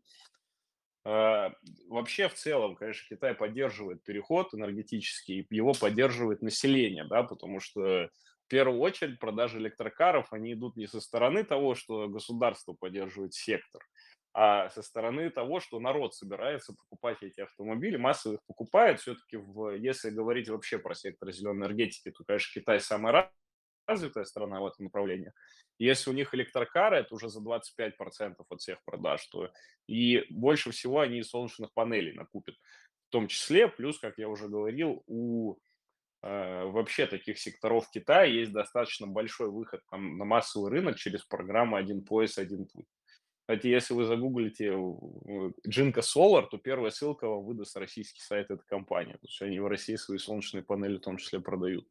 [1.04, 1.54] А,
[1.88, 8.10] вообще, в целом, конечно, Китай поддерживает переход энергетический, его поддерживает население, да, потому что
[8.46, 13.82] в первую очередь продажи электрокаров, они идут не со стороны того, что государство поддерживает сектор,
[14.38, 19.00] а со стороны того, что народ собирается покупать эти автомобили, массово их покупает.
[19.00, 23.32] Все-таки, в, если говорить вообще про сектор зеленой энергетики, то, конечно, Китай самая
[23.88, 25.32] развитая страна в этом направлении.
[25.80, 29.50] Если у них электрокары, это уже за 25% от всех продаж, то
[29.88, 32.56] и больше всего они солнечных панелей накупят.
[33.08, 35.56] В том числе, плюс, как я уже говорил, у
[36.24, 41.78] э, вообще таких секторов Китая есть достаточно большой выход там, на массовый рынок через программу
[41.78, 42.88] «Один пояс, один путь».
[43.48, 44.76] Кстати, если вы загуглите
[45.68, 49.14] Джинка Solar, то первая ссылка вам выдаст российский сайт этой компании.
[49.14, 51.88] Потому что они в России свои солнечные панели в том числе продают.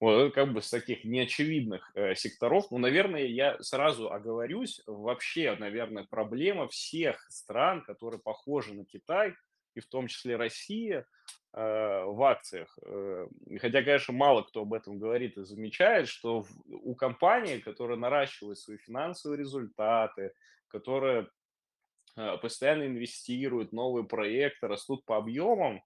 [0.00, 6.02] Вот, как бы с таких неочевидных э, секторов, ну, наверное, я сразу оговорюсь, вообще, наверное,
[6.10, 9.34] проблема всех стран, которые похожи на Китай,
[9.76, 11.06] и в том числе Россия,
[11.52, 12.76] э, в акциях.
[12.84, 13.28] Э,
[13.60, 18.76] хотя, конечно, мало кто об этом говорит и замечает, что у компании, которая наращивает свои
[18.78, 20.32] финансовые результаты,
[20.68, 21.28] которые
[22.16, 25.82] э, постоянно инвестируют, новые проекты, растут по объемам,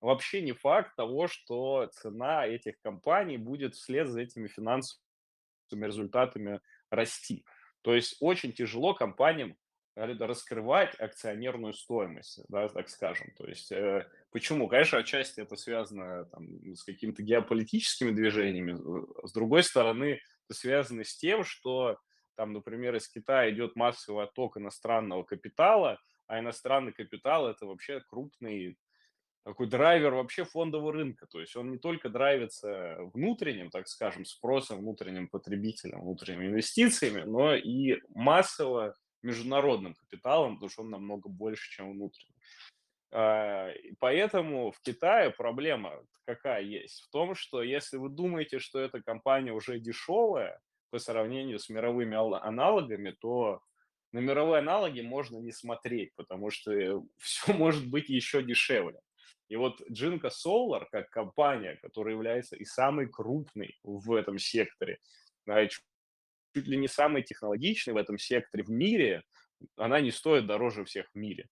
[0.00, 5.00] вообще не факт того, что цена этих компаний будет вслед за этими финансовыми
[5.72, 6.60] результатами
[6.90, 7.44] расти.
[7.82, 9.56] То есть очень тяжело компаниям
[9.96, 13.32] раскрывать акционерную стоимость, да, так скажем.
[13.36, 14.68] То есть э, почему?
[14.68, 18.76] Конечно, отчасти это связано там, с какими-то геополитическими движениями,
[19.26, 21.98] с другой стороны, это связано с тем, что
[22.36, 28.78] там, например, из Китая идет массовый отток иностранного капитала, а иностранный капитал это вообще крупный
[29.44, 31.26] такой драйвер вообще фондового рынка.
[31.26, 37.54] То есть он не только драйвится внутренним, так скажем, спросом, внутренним потребителем, внутренними инвестициями, но
[37.54, 42.34] и массово международным капиталом, потому что он намного больше, чем внутренний.
[43.12, 43.70] А,
[44.00, 47.02] поэтому в Китае проблема какая есть?
[47.02, 50.60] В том, что если вы думаете, что эта компания уже дешевая
[50.96, 53.60] по сравнению с мировыми аналогами, то
[54.12, 56.72] на мировые аналоги можно не смотреть, потому что
[57.18, 58.98] все может быть еще дешевле.
[59.50, 64.96] И вот Jinko Solar, как компания, которая является и самой крупной в этом секторе,
[65.44, 69.22] чуть ли не самой технологичной в этом секторе в мире,
[69.76, 71.46] она не стоит дороже всех в мире.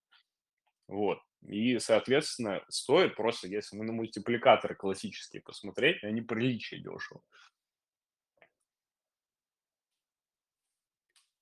[0.87, 1.19] Вот.
[1.47, 7.21] И, соответственно, стоит просто, если мы на мультипликаторы классические посмотреть, они приличие дешево.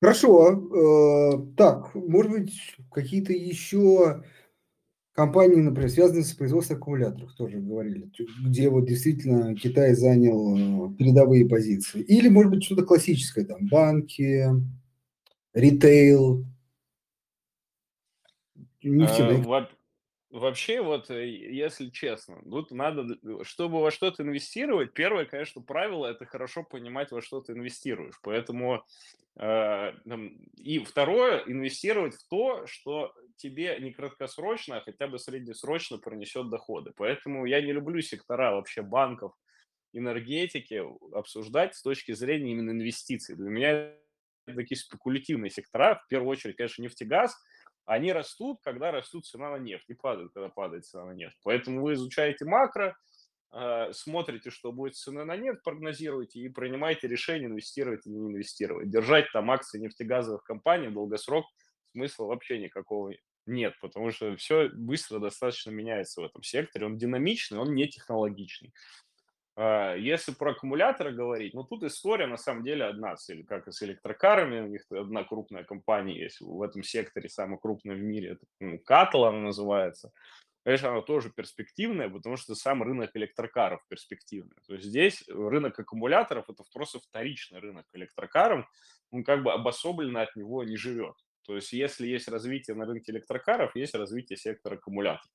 [0.04, 0.52] Хорошо.
[0.52, 4.22] Э, так, может быть, какие-то еще
[5.14, 8.12] компании, например, связанные с производством аккумуляторов, тоже говорили,
[8.46, 12.02] где вот действительно Китай занял э, передовые позиции.
[12.02, 14.46] Или, может быть, что-то классическое, там, банки,
[15.54, 16.44] ритейл,
[18.84, 19.42] нефтяные.
[19.48, 19.70] А,
[20.40, 26.26] вообще, вот, э, если честно, тут надо, чтобы во что-то инвестировать, первое, конечно, правило– это
[26.26, 28.20] хорошо понимать, во что ты инвестируешь.
[28.22, 28.84] Поэтому
[29.36, 29.94] Э,
[30.58, 36.92] и второе, инвестировать в то, что тебе не краткосрочно, а хотя бы среднесрочно принесет доходы.
[36.96, 39.34] Поэтому я не люблю сектора вообще банков,
[39.92, 40.84] энергетики
[41.16, 43.36] обсуждать с точки зрения именно инвестиций.
[43.36, 43.94] Для меня
[44.46, 46.02] такие спекулятивные сектора.
[46.06, 47.36] В первую очередь, конечно, нефтегаз.
[47.86, 51.38] Они растут, когда растут цена на нефть, и падают, когда падает цена на нефть.
[51.44, 52.96] Поэтому вы изучаете макро,
[53.52, 58.32] э, смотрите, что будет с ценой на нефть, прогнозируете и принимаете решение, инвестировать или не
[58.32, 58.90] инвестировать.
[58.90, 61.46] Держать там акции нефтегазовых компаний в долгосрок
[61.92, 63.14] смысла вообще никакого
[63.46, 66.86] нет, потому что все быстро достаточно меняется в этом секторе.
[66.86, 68.74] Он динамичный, он не технологичный.
[69.56, 73.16] А, если про аккумуляторы говорить, ну тут история на самом деле одна,
[73.48, 77.96] как и с электрокарами, у них одна крупная компания есть в этом секторе, самая крупная
[77.96, 80.12] в мире, это ну, Катл она называется.
[80.64, 84.56] Конечно, она тоже перспективная, потому что сам рынок электрокаров перспективный.
[84.66, 88.66] То есть здесь рынок аккумуляторов– это просто вторичный рынок электрокаров,
[89.12, 91.16] он как бы обособленно от него не живет.
[91.46, 95.30] То есть если есть развитие на рынке электрокаров, есть развитие сектора аккумуляторов.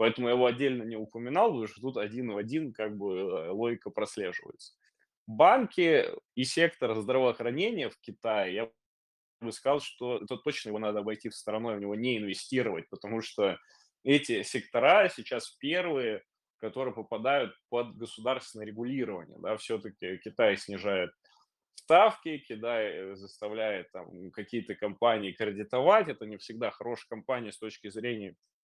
[0.00, 3.50] Поэтому я его отдельно не упоминал, потому что тут один в один как бы э,
[3.50, 4.72] логика прослеживается.
[5.26, 8.70] Банки и сектор здравоохранения в Китае, я
[9.42, 13.20] бы сказал, что это точно его надо обойти в стороной, в него не инвестировать, потому
[13.20, 13.58] что
[14.02, 16.24] эти сектора сейчас первые,
[16.56, 19.36] которые попадают под государственное регулирование.
[19.38, 21.10] Да, все-таки Китай снижает
[21.74, 26.08] ставки, Китай заставляет там, какие-то компании кредитовать.
[26.08, 28.59] Это не всегда хорошая компания с точки зрения Э,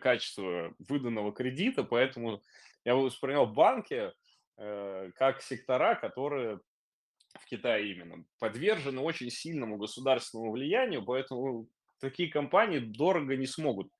[0.00, 2.42] качество выданного кредита, поэтому
[2.84, 4.12] я воспринял банки
[4.56, 6.60] э, как сектора, которые
[7.40, 13.90] в Китае именно подвержены очень сильному государственному влиянию, поэтому такие компании дорого не смогут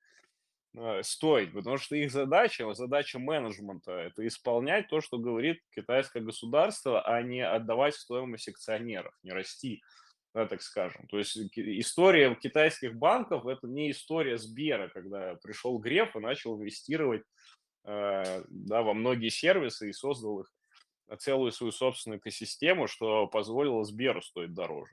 [0.77, 7.01] э, стоить, потому что их задача, задача менеджмента– это исполнять то, что говорит китайское государство,
[7.01, 9.81] а не отдавать стоимость акционеров, не расти
[10.43, 11.07] так скажем.
[11.07, 17.23] То есть история китайских банков– это не история Сбера, когда пришел Греф и начал инвестировать
[17.85, 20.51] э, да, во многие сервисы и создал их
[21.07, 24.91] э, целую свою собственную экосистему, что позволило Сберу стоить дороже.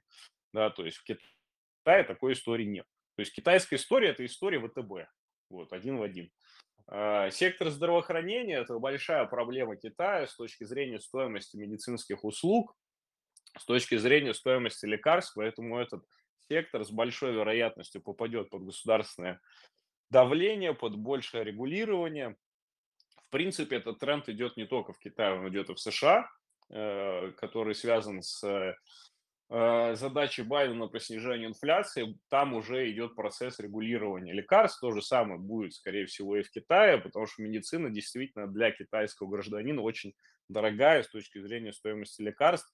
[0.53, 2.87] Да, то есть в Китае такой истории нет.
[3.17, 5.11] То есть китайская история– это история ВТБ.
[5.51, 6.31] Вот, один в один.
[6.87, 12.77] Э, сектор здравоохранения– это большая проблема Китая с точки зрения стоимости медицинских услуг
[13.59, 16.05] с точки зрения стоимости лекарств, поэтому этот
[16.49, 19.41] сектор с большой вероятностью попадет под государственное
[20.11, 22.37] давление, под большее регулирование.
[23.27, 26.29] В принципе, этот тренд идет не только в Китае, он идет и в США,
[26.71, 32.19] э, который связан с э, задачей Байдена по снижению инфляции.
[32.29, 34.81] Там уже идет процесс регулирования лекарств.
[34.81, 39.29] То же самое будет, скорее всего, и в Китае, потому что медицина действительно для китайского
[39.29, 40.15] гражданина очень
[40.49, 42.73] дорогая с точки зрения стоимости лекарств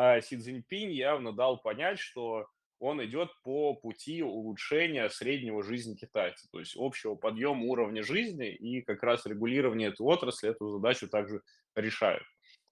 [0.00, 2.46] а Си Цзиньпинь явно дал понять, что
[2.78, 8.80] он идет по пути улучшения среднего жизни китайца, то есть общего подъема уровня жизни и
[8.82, 11.42] как раз регулирование этой отрасли эту задачу также
[11.74, 12.22] решает.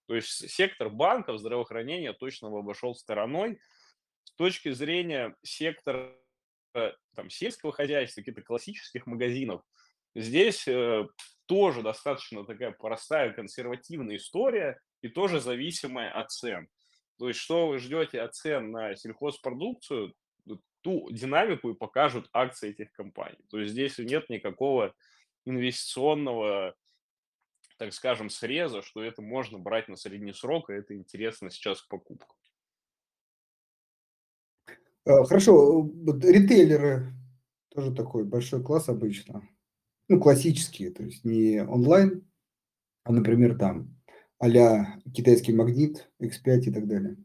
[0.06, 3.58] То есть сектор банков, здравоохранения точно обошел стороной.
[4.22, 6.14] С точки зрения сектора
[6.72, 9.62] там, сельского хозяйства, каких-то классических магазинов,
[10.14, 11.08] здесь э,
[11.46, 16.68] тоже достаточно такая простая консервативная история и тоже зависимая от цен.
[17.18, 20.14] То есть что вы ждете от цен на сельхозпродукцию,
[20.86, 23.44] ту динамику и покажут акции этих компаний.
[23.50, 24.94] То есть здесь нет никакого
[25.44, 26.76] инвестиционного,
[27.76, 31.88] так скажем, среза, что это можно брать на средний срок, и это интересно сейчас к
[31.88, 32.36] покупкам.
[35.06, 35.90] А, хорошо,
[36.22, 37.12] ритейлеры
[37.70, 39.42] тоже такой большой класс обычно.
[40.08, 42.24] Ну, классические, то есть не онлайн,
[43.02, 43.95] а, например, там
[44.38, 47.16] а китайский магнит, X5 и так далее?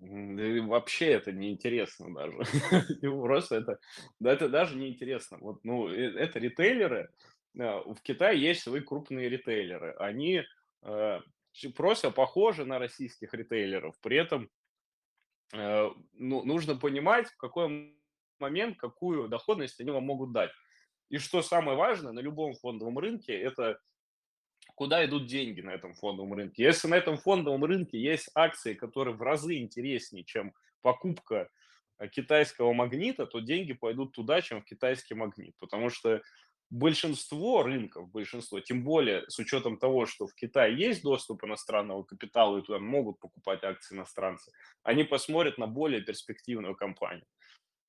[0.00, 2.36] Вообще это неинтересно даже.
[3.00, 3.78] Просто это,
[4.18, 5.38] да, это даже неинтересно.
[5.40, 7.10] Вот, ну, э, это ритейлеры.
[7.58, 9.94] А, в Китае есть свои крупные ритейлеры.
[9.98, 10.42] Они
[10.82, 11.20] э,
[11.76, 13.94] просто похожи на российских ритейлеров.
[14.00, 14.50] При этом
[15.52, 17.96] э, ну, нужно понимать, в какой
[18.40, 20.50] момент, какую доходность они вам могут дать.
[21.10, 23.78] И что самое важное на любом фондовом рынке, это
[24.74, 26.62] куда идут деньги на этом фондовом рынке.
[26.62, 31.48] Если на этом фондовом рынке есть акции, которые в разы интереснее, чем покупка
[31.98, 35.54] э, китайского магнита, то деньги пойдут туда, чем в китайский магнит.
[35.58, 36.22] Потому что
[36.72, 42.58] большинство рынков, большинство, тем более с учетом того, что в Китае есть доступ иностранного капитала
[42.58, 44.50] и туда могут покупать акции иностранцы,
[44.82, 47.26] они посмотрят на более перспективную компанию.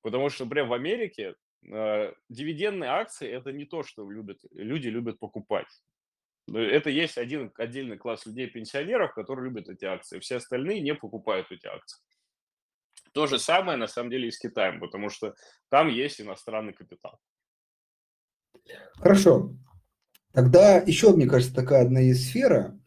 [0.02, 1.34] Потому что, например, в Америке
[1.66, 5.68] э, дивидендные акции– это не то, что любят, люди любят покупать.
[6.46, 10.18] Ну, это есть один отдельный класс людей-пенсионеров, которые любят эти акции.
[10.20, 11.98] Все остальные не покупают эти акции.
[13.12, 15.34] То же самое, на самом деле, и с Китаем, потому что
[15.70, 17.18] там есть иностранный капитал.
[18.96, 19.54] Хорошо.
[20.32, 22.78] Тогда еще, мне кажется, такая одна из сфера.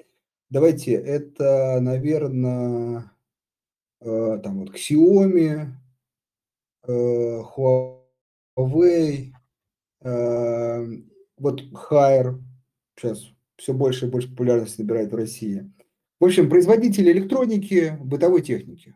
[0.49, 3.11] Давайте, это, наверное,
[4.01, 5.67] э, там вот Xiaomi,
[6.83, 9.31] э, Huawei,
[10.01, 10.85] э,
[11.37, 12.41] вот Haier,
[12.97, 15.71] сейчас все больше и больше популярности набирает в России.
[16.19, 18.95] В общем, производители электроники, бытовой техники.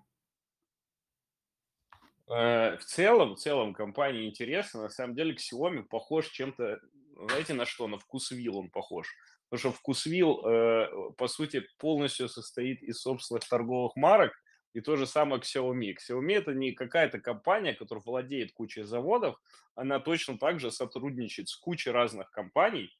[2.31, 4.83] Э, в целом, в целом компания интересна.
[4.83, 6.79] На самом деле Xiaomi похож чем-то,
[7.27, 7.87] знаете, на что?
[7.87, 9.07] На вкусвилл он похож.
[9.49, 10.87] Потому что вкусвилл, э,
[11.17, 14.31] по сути, полностью состоит из собственных торговых марок,
[14.73, 15.95] и то же самое Xiaomi.
[15.97, 19.35] Xiaomi это не какая-то компания, которая владеет кучей заводов,
[19.75, 22.97] она точно так же сотрудничает с кучей разных компаний,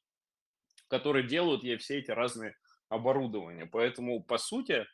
[0.92, 2.54] которые делают ей все эти разные
[2.90, 3.64] оборудования.
[3.64, 4.86] Поэтому, по сути,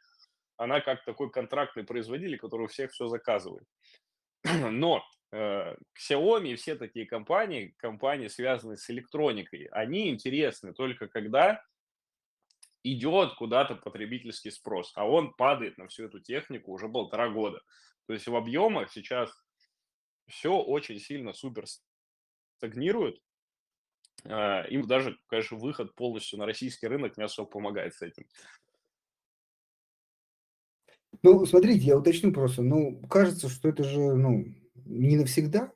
[0.57, 3.67] она как такой контрактный производитель, который у всех все заказывает.
[4.45, 11.65] Но э, Xiaomi и все такие компании, компании, связанные с электроникой, они интересны только когда
[12.85, 17.61] идет куда-то потребительский спрос, а он падает на всю эту технику уже полтора года.
[18.07, 19.33] То есть в объемах сейчас
[20.29, 21.65] все очень сильно супер
[22.59, 23.21] стагнирует.
[24.29, 28.27] Э, им даже, конечно, выход полностью на российский рынок не особо помогает с этим.
[31.23, 32.63] Ну, смотрите, я уточню просто.
[32.63, 34.45] Ну, кажется, что это же, ну,
[34.85, 35.73] не навсегда.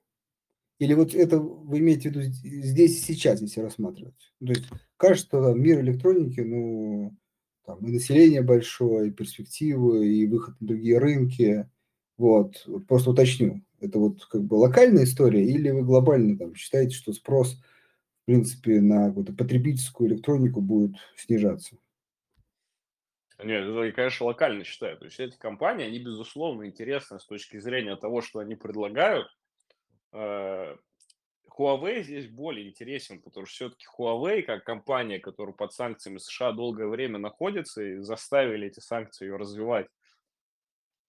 [0.78, 4.32] Или вот это вы имеете в виду здесь и сейчас, если рассматривать?
[4.40, 4.64] То есть
[4.96, 7.16] кажется, что мир электроники, ну,
[7.64, 11.70] там и население большое, и перспективы, и выход на другие рынки.
[12.18, 13.64] Вот, просто уточню.
[13.80, 17.56] Это вот как бы локальная история или вы глобально там считаете, что спрос,
[18.22, 21.76] в принципе, на какую-то потребительскую электронику будет снижаться?
[23.42, 24.96] Нет, это я, конечно, локально считаю.
[24.98, 29.26] То есть эти компании, они, безусловно, интересны с точки зрения того, что они предлагают.
[30.12, 30.76] Э,
[31.58, 36.86] Huawei здесь более интересен, потому что все-таки Huawei, как компания, которая под санкциями США долгое
[36.86, 39.88] время находится, и заставили эти санкции ее развивать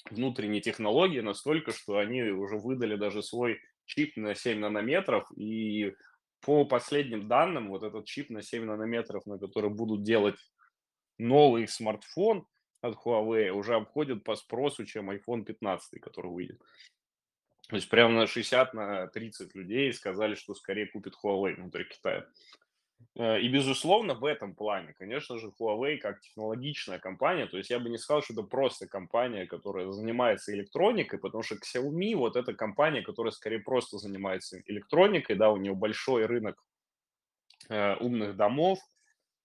[0.09, 5.93] внутренние технологии настолько, что они уже выдали даже свой чип на 7 нанометров, и
[6.43, 10.37] по последним данным, вот этот чип на 7 нанометров, на который будут делать
[11.17, 12.45] новый смартфон
[12.81, 16.61] от Huawei уже обходит по спросу, чем iPhone 15, который выйдет.
[17.69, 22.27] То есть прямо на 60 на 30 людей сказали, что скорее купит Huawei внутри Китая.
[23.15, 27.79] Э, и, безусловно, в этом плане, конечно же, Huawei как технологичная компания, то есть я
[27.79, 32.53] бы не сказал, что это просто компания, которая занимается электроникой, потому что Xiaomi вот эта
[32.53, 36.63] компания, которая скорее просто занимается электроникой, да, у нее большой рынок
[37.69, 38.79] э, умных домов,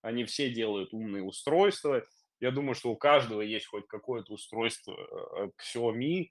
[0.01, 2.05] они все делают умные устройства.
[2.39, 6.29] Я думаю, что у каждого есть хоть какое-то устройство э, к Xiaomi.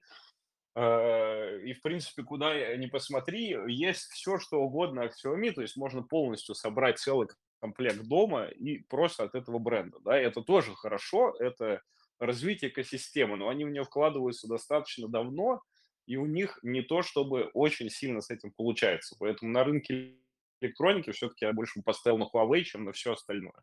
[0.79, 5.51] Э, и, в принципе, куда ни посмотри, есть все, что угодно от Xiaomi.
[5.51, 7.27] То есть можно полностью собрать целый
[7.59, 9.97] комплект дома и просто от этого бренда.
[10.05, 10.17] Да?
[10.17, 11.81] это тоже хорошо, это
[12.17, 15.61] развитие экосистемы, но они в нее вкладываются достаточно давно,
[16.05, 19.17] и у них не то, чтобы очень сильно с этим получается.
[19.19, 20.15] Поэтому на рынке
[20.61, 23.61] электроники все-таки я больше поставил на Huawei, чем на все остальное.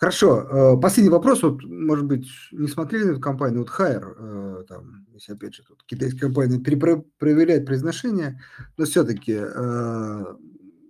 [0.00, 0.76] Хорошо.
[0.76, 1.42] Э, последний вопрос.
[1.42, 5.84] Вот, может быть, не смотрели эту компанию, вот Hire, э, там, если опять же тут
[5.84, 8.40] китайская компания перепроверяет произношение,
[8.78, 10.24] но все-таки э,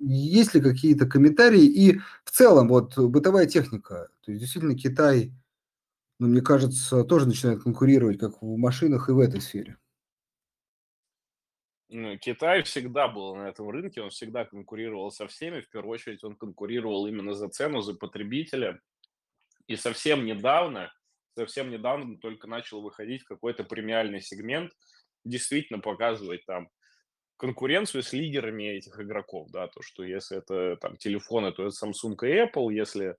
[0.01, 5.33] есть ли какие-то комментарии и в целом вот бытовая техника, то есть действительно Китай,
[6.21, 9.77] ну, мне кажется, тоже начинает конкурировать как в машинах и в этой сфере.
[11.89, 15.63] Ну, Китай всегда был на этом рынке, он всегда конкурировал со всеми.
[15.63, 18.81] В первую очередь он конкурировал именно за цену, за потребителя.
[19.71, 20.93] И совсем недавно,
[21.39, 24.73] совсем недавно только начал выходить какой-то премиальный сегмент,
[25.25, 26.69] действительно показывать там
[27.37, 32.17] конкуренцию с лидерами этих игроков, да, то, что если это там телефоны, то это Samsung
[32.23, 33.17] и Apple, если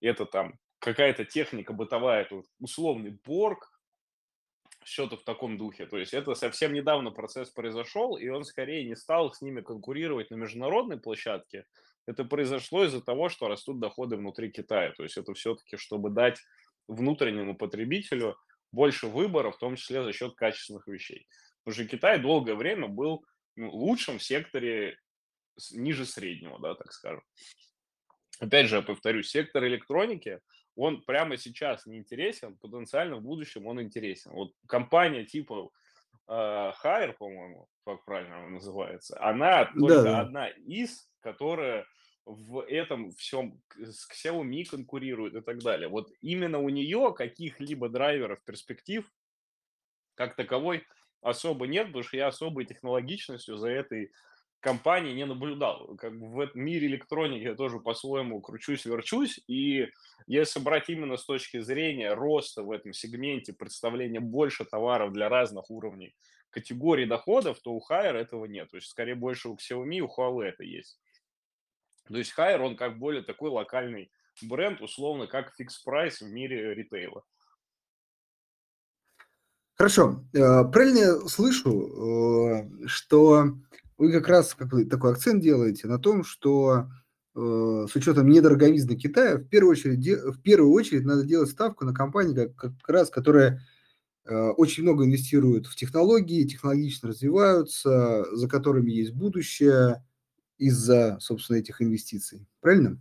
[0.00, 3.58] это там какая-то техника бытовая, то условный Borg,
[4.82, 5.86] что-то в таком духе.
[5.86, 10.32] То есть это совсем недавно процесс произошел, и он скорее не стал с ними конкурировать
[10.32, 11.64] на международной площадке.
[12.06, 14.92] Это произошло из-за того, что растут доходы внутри Китая.
[14.96, 16.38] То есть это все-таки, чтобы дать
[16.88, 18.36] внутреннему потребителю
[18.72, 21.26] больше выбора, в том числе за счет качественных вещей.
[21.64, 23.24] Потому что Китай долгое время был
[23.56, 24.98] ну, лучшим в секторе
[25.72, 27.22] ниже среднего, да, так скажем.
[28.40, 30.40] Опять же, я повторю, сектор электроники–
[30.76, 34.32] он прямо сейчас не интересен, потенциально в будущем он интересен.
[34.32, 35.70] Вот компания типа
[36.28, 40.20] э, Hire, по-моему, как правильно называется, она только да.
[40.20, 41.86] одна из, которая
[42.24, 45.88] в этом всем с Xiaomi конкурирует и так далее.
[45.88, 49.10] Вот именно у нее каких-либо драйверов перспектив
[50.14, 50.84] как таковой
[51.20, 54.12] особо нет, потому что я особой технологичностью за этой
[54.60, 55.96] компании не наблюдал.
[55.96, 59.88] Как бы в этом мире электроники я тоже по-своему кручусь-верчусь, и
[60.26, 65.70] если брать именно с точки зрения роста в этом сегменте, представления больше товаров для разных
[65.70, 66.14] уровней
[66.50, 68.70] категорий доходов, то у Haier этого нет.
[68.70, 71.00] То есть, скорее, больше у Xiaomi, у Huawei это есть.
[72.12, 77.24] То есть Хайер, он как более такой локальный бренд, условно, как Price в мире ритейла.
[79.74, 80.22] Хорошо.
[80.34, 83.54] Э, правильно я слышу, э, что
[83.96, 84.54] вы как раз
[84.90, 86.90] такой акцент делаете на том, что
[87.34, 91.94] э, с учетом недороговизны Китая, в первую очередь, в первую очередь надо делать ставку на
[91.94, 93.62] компании, как, как раз, которые
[94.24, 100.04] очень много инвестируют в технологии, технологично развиваются, за которыми есть будущее
[100.66, 102.46] из-за, собственно, этих инвестиций.
[102.60, 102.98] Правильно?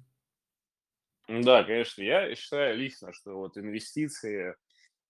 [1.28, 2.02] Да, конечно.
[2.02, 4.56] Я считаю лично, что вот инвестиции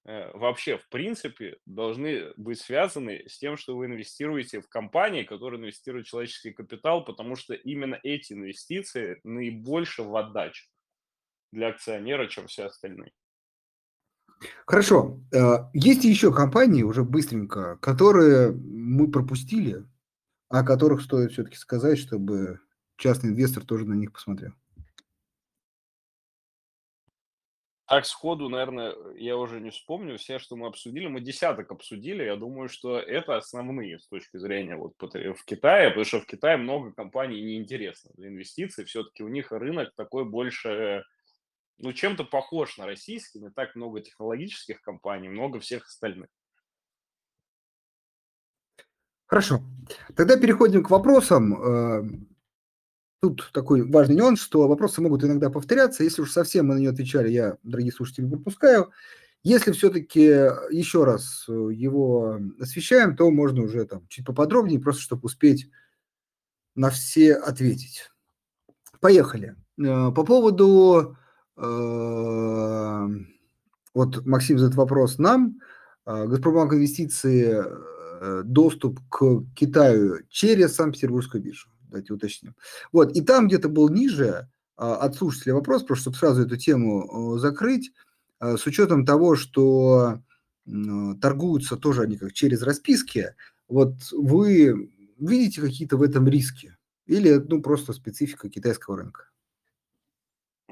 [0.03, 5.59] Э, вообще, в принципе, должны быть связаны с тем, что вы инвестируете в компании, которые
[5.59, 10.65] инвестируют человеческий капитал, потому что именно эти инвестиции наибольше в отдачу
[11.51, 13.11] для акционера, чем все остальные.
[14.65, 15.19] Хорошо.
[15.31, 19.85] Э, есть еще компании, уже быстренько, которые мы пропустили,
[20.51, 22.59] о которых стоит все-таки сказать, чтобы
[22.97, 24.51] частный инвестор тоже на них посмотрел.
[27.87, 31.07] Так сходу, наверное, я уже не вспомню все, что мы обсудили.
[31.07, 32.23] Мы десяток обсудили.
[32.23, 36.55] Я думаю, что это основные с точки зрения вот в Китае, потому что в Китае
[36.55, 38.85] много компаний неинтересно для инвестиций.
[38.85, 41.03] Все-таки у них рынок такой больше,
[41.79, 43.39] ну, чем-то похож на российский.
[43.39, 46.29] Не так много технологических компаний, много всех остальных.
[49.31, 49.61] Хорошо.
[50.13, 51.53] Тогда переходим к вопросам.
[51.63, 52.03] Э,
[53.21, 56.03] Тут такой важный нюанс, что вопросы могут иногда повторяться.
[56.03, 58.91] Если уж совсем мы на нее отвечали, я, дорогие слушатели, пропускаю.
[59.43, 65.27] Если все-таки еще раз э, его освещаем, то можно уже там чуть поподробнее, просто чтобы
[65.27, 65.69] успеть
[66.75, 68.11] на все ответить.
[68.99, 69.55] Поехали.
[69.79, 71.15] Э, по поводу,
[73.93, 75.59] вот Максим задает вопрос нам,
[76.05, 77.63] Газпромбанк инвестиции,
[78.43, 82.55] доступ к Китаю через Санкт-Петербургскую биржу давайте уточним.
[82.91, 87.37] Вот, и там где-то был ниже а, от слушателя вопрос, просто чтобы сразу эту тему
[87.37, 87.91] закрыть,
[88.39, 90.21] а, с учетом того, что
[91.21, 93.35] торгуются тоже они как через расписки,
[93.67, 96.77] вот вы видите какие-то в этом риски?
[97.07, 99.30] Или ну, просто специфика китайского рынка?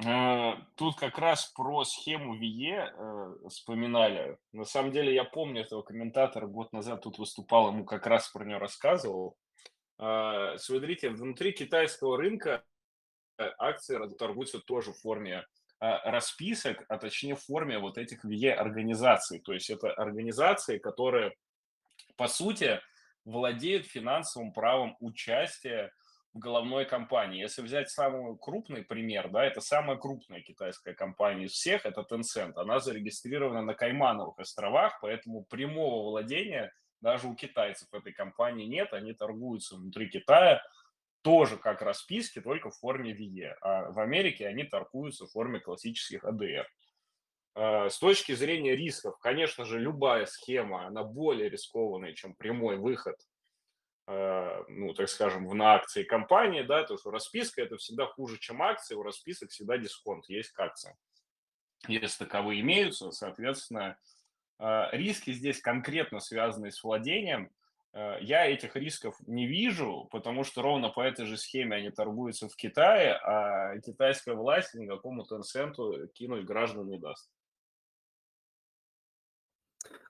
[0.05, 4.37] А, тут как раз про схему ВИЕ э, вспоминали.
[4.53, 8.45] На самом деле я помню этого комментатора год назад тут выступал, ему как раз про
[8.45, 9.35] нее рассказывал.
[9.97, 12.63] А, смотрите, внутри китайского рынка
[13.37, 15.45] э, акции торгуются тоже в форме
[15.79, 19.39] а, расписок, а точнее в форме вот этих VE-организаций.
[19.39, 21.35] То есть это организации, которые,
[22.15, 22.79] по сути,
[23.25, 25.91] владеют финансовым правом участия
[26.33, 27.41] в головной компании.
[27.41, 32.53] Если взять самый крупный пример, да, это самая крупная китайская компания из всех, это Tencent.
[32.55, 36.71] Она зарегистрирована на Каймановых островах, поэтому прямого владения–
[37.01, 40.61] даже у китайцев этой компании нет, они торгуются внутри Китая
[41.21, 43.53] тоже как расписки, только в форме VE.
[43.61, 46.65] А в Америке они торгуются в форме классических ADR.
[47.55, 53.17] А, с точки зрения рисков, конечно же, любая схема, она более рискованная, чем прямой выход,
[54.09, 58.95] ну, так скажем, на акции компании, да, то есть расписка это всегда хуже, чем акции,
[58.95, 60.95] у расписок всегда дисконт есть к акциям.
[61.87, 63.97] Если таковые имеются, соответственно,
[64.59, 67.49] а, риски здесь конкретно связаны с владением.
[67.93, 72.49] А, я этих рисков не вижу, потому что ровно по этой же схеме они торгуются
[72.49, 77.31] в Китае, а китайская власть никакому Tencent кинуть граждан не даст.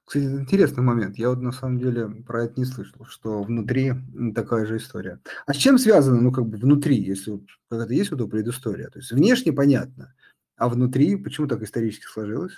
[0.09, 1.19] Кстати, интересный момент.
[1.19, 3.93] Я вот на самом деле про это не слышал, что внутри
[4.33, 5.19] такая же история.
[5.45, 8.89] А с чем связано, ну, как бы внутри, если вот какая-то есть вот эта предыстория?
[8.89, 10.15] То есть внешне понятно,
[10.57, 12.53] а внутри почему так исторически сложилось?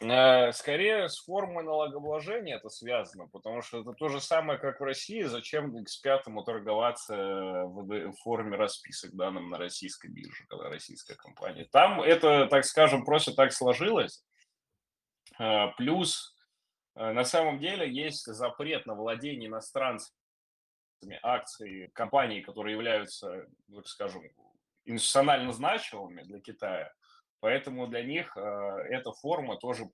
[0.00, 4.84] Э, скорее с формой налогообложения это связано, потому что это то же самое, как в
[4.84, 5.24] России.
[5.24, 11.68] Зачем X5 торговаться в форме расписок данным на российской бирже, когда российская компания?
[11.70, 14.24] Там это, так скажем, просто так сложилось.
[15.38, 16.36] Э, плюс
[16.94, 20.12] э, на самом деле есть запрет на владение иностранцами
[21.22, 24.22] акций компаний, которые являются, так скажем,
[24.84, 26.92] институционально значимыми для Китая.
[27.40, 28.40] Поэтому для них э,
[28.90, 29.84] эта форма тоже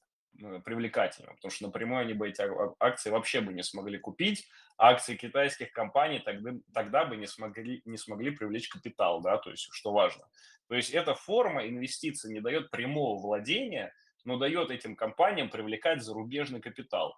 [0.64, 2.42] привлекательна, потому что напрямую они бы эти
[2.80, 7.82] акции вообще бы не смогли купить, а акции китайских компаний тогда, тогда бы не смогли,
[7.84, 10.26] не смогли привлечь капитал, да, то есть что важно.
[10.68, 13.94] То есть эта форма инвестиций не дает прямого владения,
[14.24, 17.16] но дает этим компаниям привлекать зарубежный капитал.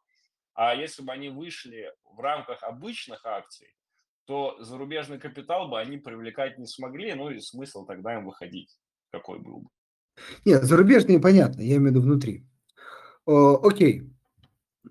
[0.55, 3.69] А если бы они вышли в рамках обычных акций,
[4.25, 8.77] то зарубежный капитал бы они привлекать не смогли, ну и смысл тогда им выходить
[9.11, 9.69] какой был бы.
[10.45, 12.47] Нет, зарубежные понятно, я имею в виду внутри.
[13.27, 14.11] О, окей.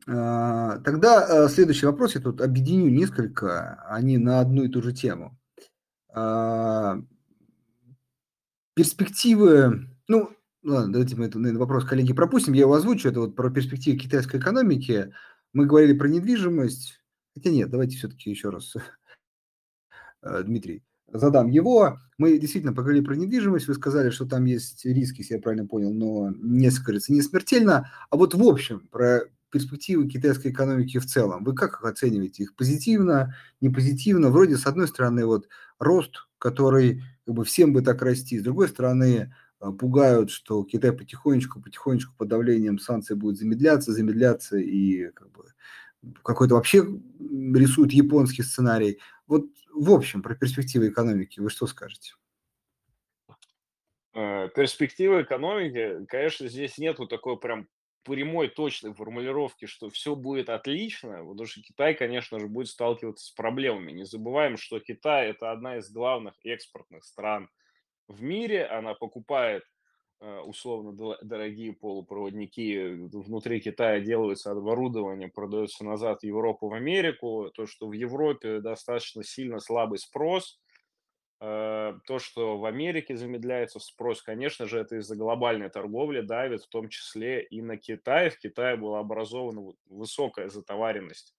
[0.08, 4.94] А, тогда а, следующий вопрос, я тут объединю несколько, они на одну и ту же
[4.94, 5.38] тему.
[6.10, 6.98] А,
[8.76, 10.35] перспективы, ну,
[10.66, 13.10] ладно, давайте мы этот, наверно, вопрос коллеги пропустим, я его озвучу.
[13.10, 15.14] Это вот про перспективы китайской экономики.
[15.54, 17.02] Мы говорили про недвижимость.
[17.34, 18.74] Хотя нет, давайте все-таки еще раз,
[20.24, 22.00] э, Дмитрий, задам его.
[22.18, 25.94] Мы действительно поговорили про недвижимость, вы сказали, что там есть риски, если я правильно понял,
[25.94, 27.92] но не, скажется, не смертельно.
[28.10, 32.44] А вот в общем, про перспективы китайской экономики в целом, вы как их оцениваете?
[32.44, 34.30] Их позитивно, не позитивно?
[34.30, 35.48] Вроде, с одной стороны, вот
[35.80, 39.34] рост, который как бы всем бы так расти, с другой стороны,
[39.72, 45.46] пугают, что Китай потихонечку, потихонечку под давлением санкций будет замедляться, замедляться и как бы
[46.24, 46.80] какой-то вообще
[47.20, 49.00] рисует японский сценарий.
[49.28, 52.14] Вот в общем про перспективы экономики вы что скажете?
[54.14, 57.68] Э, перспективы экономики, конечно, здесь нету такой прям
[58.04, 63.32] прямой, точной формулировки, что все будет отлично, потому что Китай, конечно же, будет сталкиваться с
[63.32, 63.92] проблемами.
[63.92, 67.50] Не забываем, что Китай– это одна из главных экспортных стран
[68.08, 68.66] в мире.
[68.66, 69.64] Она покупает
[70.22, 77.66] Э, условно дорогие полупроводники внутри Китая делаются оборудование, продается назад в Европу, в Америку, то,
[77.66, 80.62] что в Европе достаточно сильно слабый спрос,
[81.42, 86.70] э, то, что в Америке замедляется спрос, конечно же, это из-за глобальной торговли давит в
[86.70, 88.30] том числе и на Китай.
[88.30, 91.36] В Китае была образована высокая затоваренность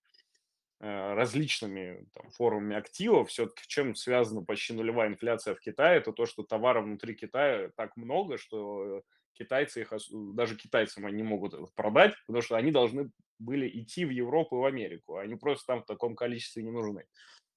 [0.79, 3.29] различными там, формами активов.
[3.29, 7.97] Все-таки чем связана почти нулевая инфляция в Китае, это то, что товаров внутри Китая так
[7.97, 9.03] много, что
[9.33, 9.93] китайцы их,
[10.33, 14.65] даже китайцам они могут продать, потому что они должны были идти в Европу и в
[14.65, 15.17] Америку.
[15.17, 17.05] Они просто там в таком количестве не нужны.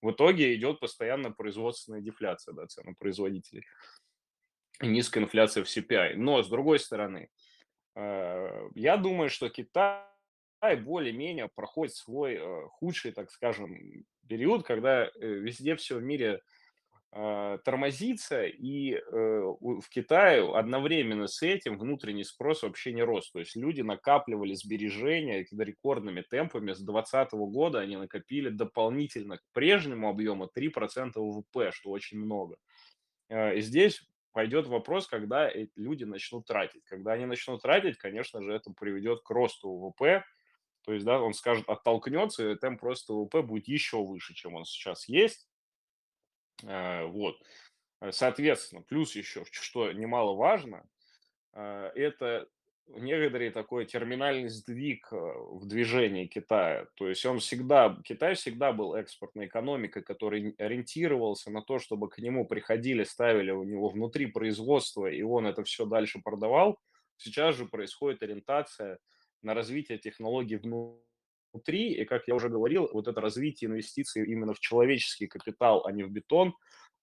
[0.03, 3.65] В итоге идет постоянно производственная дефляция да, ценопроизводителей.
[4.83, 6.15] И низкая инфляция в CPI.
[6.17, 7.29] Но, с другой стороны,
[7.97, 10.10] э, я думаю, что Китай
[10.77, 13.77] более-менее проходит свой э, худший, так скажем,
[14.29, 16.43] период, когда э, везде все в мире
[17.13, 23.31] э, тормозится, и в Китае одновременно с этим внутренний спрос вообще не рос.
[23.31, 26.73] То есть люди накапливали сбережения рекордными темпами.
[26.73, 32.57] С 2020 года они накопили дополнительно к прежнему объему 3% ВВП, что очень много.
[33.29, 34.03] И здесь
[34.33, 36.85] пойдет вопрос, когда люди начнут тратить.
[36.85, 40.25] Когда они начнут тратить, конечно же, это приведет к росту ВВП,
[40.83, 44.65] то есть, да, он скажет, оттолкнется, и темп просто ВВП будет еще выше, чем он
[44.65, 45.49] сейчас есть.
[46.63, 47.37] Э, вот.
[48.01, 50.85] Э, соответственно, плюс еще, что немаловажно,
[51.53, 52.49] э, это
[52.89, 56.87] некоторый такой терминальный сдвиг в движении Китая.
[56.95, 62.19] То есть он всегда, Китай всегда был экспортной экономикой, который ориентировался на то, чтобы к
[62.19, 66.81] нему приходили, ставили у него внутри производства, и он это все дальше продавал.
[67.17, 68.99] Сейчас же происходит ориентация
[69.43, 71.95] на развитие технологий внутри.
[71.95, 76.05] И, как я уже говорил, вот это развитие инвестиций именно в человеческий капитал, а не
[76.05, 76.55] в бетон,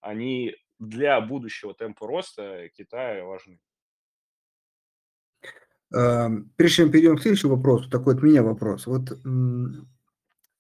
[0.02, 3.60] они для будущего темпа роста Китая важны.
[5.94, 8.88] Эм, прежде чем перейдем к следующему вопросу, такой от меня вопрос.
[8.88, 9.10] Вот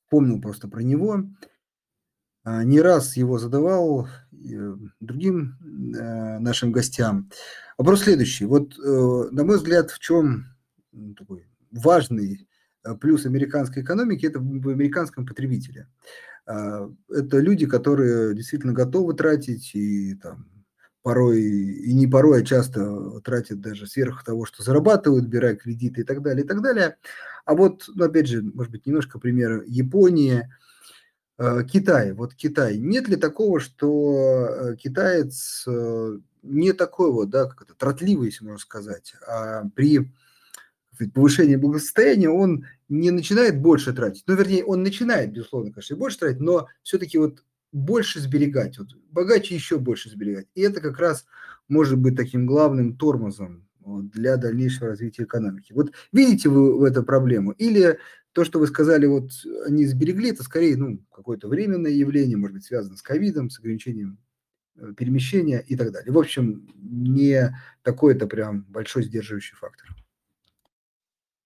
[0.10, 1.24] помнил просто про него.
[2.48, 7.30] А, не раз его задавал э, другим э, нашим гостям.
[7.78, 8.46] Вопрос следующий.
[8.46, 10.46] Вот, э, на мой взгляд, в чем
[11.18, 12.48] такой важный
[12.84, 15.88] э, плюс американской экономики– это в американском потребителе.
[16.48, 20.48] А, это люди, которые действительно готовы тратить и там,
[21.04, 26.04] порой, и не порой, а часто тратят даже сверх того, что зарабатывают, беря кредиты и
[26.04, 26.98] так далее, и так далее.
[27.46, 30.50] А вот, ну, опять же, может быть, немножко пример Японии,
[31.38, 32.14] э, Китай.
[32.14, 32.78] Вот Китай.
[32.78, 35.66] Нет ли такого, что э, китаец
[36.44, 40.12] не такой вот, да, как это, тротливый, если можно сказать, а при
[41.14, 44.24] повышение благосостояния, он не начинает больше тратить.
[44.28, 49.56] Ну, вернее, он начинает, безусловно, конечно, больше тратить, но все-таки вот больше сберегать, вот, богаче
[49.56, 50.48] еще больше сберегать.
[50.56, 51.26] И это как раз
[51.68, 55.74] может быть таким главным тормозом для дальнейшего развития экономики.
[55.74, 57.52] Вот видите вы в эту проблему?
[57.52, 57.98] Или
[58.34, 59.32] то, что вы сказали, вот
[59.66, 64.20] они сберегли, это скорее ну, какое-то временное явление, может быть, связано с ковидом, с ограничением
[64.76, 66.14] э, перемещения и так далее.
[66.14, 69.96] В общем, не такой-то прям большой сдерживающий фактор.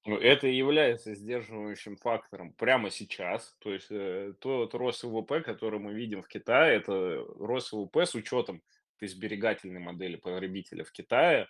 [0.05, 3.55] Ну, это и является сдерживающим фактором прямо сейчас.
[3.59, 8.15] То есть э, тот рост ВВП, который мы видим в Китае, это рост ВВП с
[8.15, 8.63] учетом
[8.97, 11.47] этой сберегательной модели потребителя в Китае.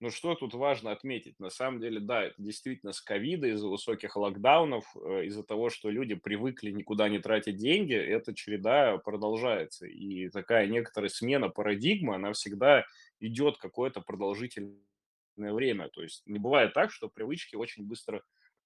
[0.00, 1.40] Но что тут важно отметить?
[1.40, 5.90] На самом деле, да, это действительно с ковида, из-за высоких локдаунов, э, из-за того, что
[5.90, 9.86] люди привыкли никуда не тратить деньги, эта череда продолжается.
[9.88, 12.84] И такая некоторая смена парадигмы, она всегда
[13.18, 14.76] идет какое-то продолжительное
[15.38, 15.88] время.
[15.88, 18.22] То есть не бывает так, что привычки очень быстро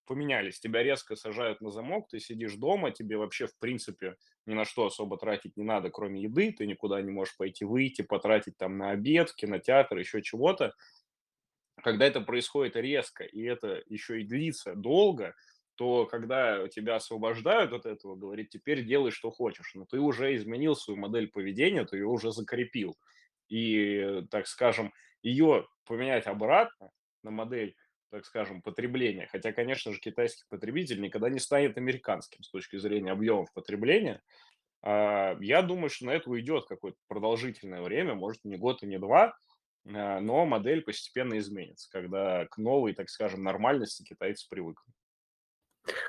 [0.07, 0.59] поменялись.
[0.59, 4.17] Тебя резко сажают на замок, ты сидишь дома, тебе вообще, в принципе,
[4.47, 8.03] ни на что особо тратить не надо, кроме еды, ты никуда не можешь пойти выйти,
[8.03, 10.75] потратить там на обед, кинотеатр, еще чего-то.
[11.83, 15.35] Когда это происходит резко, и это еще и длится долго,
[15.77, 19.73] то когда тебя освобождают от этого, говорит, теперь делай, что хочешь.
[19.75, 22.97] Но ты уже изменил свою модель поведения, ты ее уже закрепил.
[23.49, 24.93] И, так скажем,
[25.23, 26.91] ее поменять обратно
[27.23, 27.77] на модель
[28.13, 29.27] так скажем, потребления.
[29.33, 34.21] Хотя, конечно же, китайский потребитель никогда не станет американским с точки зрения объемов потребления.
[34.83, 38.99] А, я думаю, что на это уйдет какое-то продолжительное время, может, не год и не
[38.99, 39.35] два,
[39.87, 44.95] а, но модель постепенно изменится, когда к новой, так скажем, нормальности китайцы привыкнут.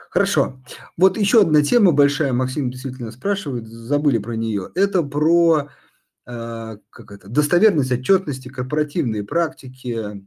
[0.10, 0.62] Хорошо.
[0.98, 4.70] Вот еще одна тема большая, Максим действительно спрашивает, забыли про нее.
[4.76, 5.70] Это про
[6.26, 10.24] как это, достоверность отчетности, корпоративные практики,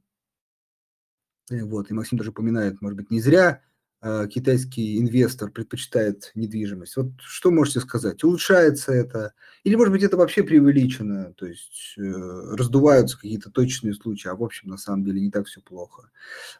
[1.51, 3.63] Э, вот, и Максим даже упоминает, может быть, не зря
[4.03, 6.97] э, китайский инвестор предпочитает недвижимость.
[6.97, 8.23] Вот что можете сказать?
[8.25, 9.33] Улучшается это?
[9.65, 11.33] Или, может быть, это вообще преувеличено?
[11.35, 15.47] То есть э, раздуваются какие-то точные случаи, а в общем, на самом деле не так
[15.47, 16.11] все плохо.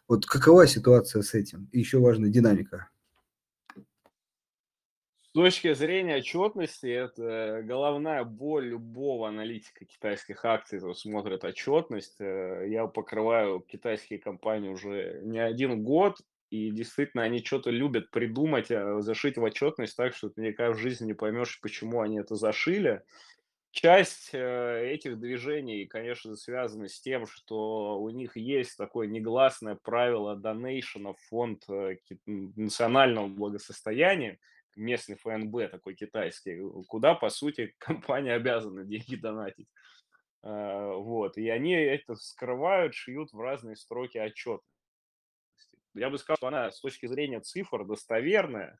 [0.07, 1.69] Вот какова ситуация с этим?
[1.71, 2.89] И еще важная динамика
[5.37, 12.19] точки зрения отчетности, это головная боль любого аналитика китайских акций, кто смотрит отчетность.
[12.19, 16.17] Э, я покрываю китайские компании уже не один год,
[16.49, 20.79] и действительно они что-то любят придумать, э, зашить в отчетность так, что ты никогда в
[20.79, 23.03] жизни не поймешь, почему они это зашили.
[23.69, 30.35] Часть э, этих движений, конечно, связана с тем, что у них есть такое негласное правило
[30.35, 31.67] донейшена фонд
[32.25, 34.39] национального благосостояния,
[34.77, 39.67] местный ФНБ такой китайский, куда, по сути, компания обязана деньги донатить.
[40.43, 41.37] А, вот.
[41.37, 44.65] И они это скрывают, шьют в разные строки отчетности.
[45.93, 48.79] Я бы сказал, что она с точки зрения цифр достоверная,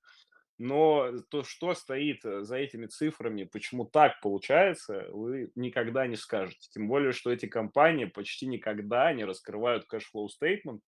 [0.60, 6.70] но то, что стоит за этими цифрами, почему так получается, вы никогда не скажете.
[6.72, 10.82] Тем более, что эти компании почти никогда не раскрывают cash flow statement,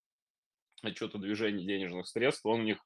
[0.82, 2.80] отчета движения денежных средств, он у них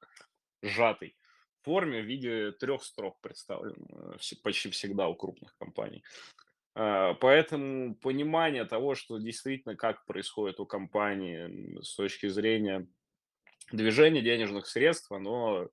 [0.62, 1.16] сжатый
[1.64, 6.04] форме в виде трех строк представлен э, почти всегда у крупных компаний.
[6.74, 12.86] А, поэтому понимание того, что действительно как происходит у компании с точки зрения
[13.72, 15.68] движения денежных средств, оно,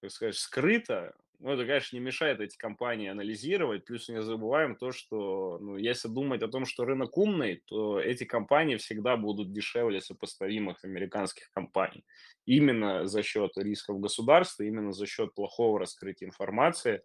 [0.00, 3.84] так сказать, скрыто, ну, это, конечно, не мешает эти компании анализировать.
[3.84, 8.24] Плюс не забываем то, что ну, если думать о том, что рынок умный, то эти
[8.24, 12.04] компании всегда будут дешевле сопоставимых американских компаний.
[12.46, 17.02] Именно за счет рисков государства, именно за счет плохого раскрытия информации.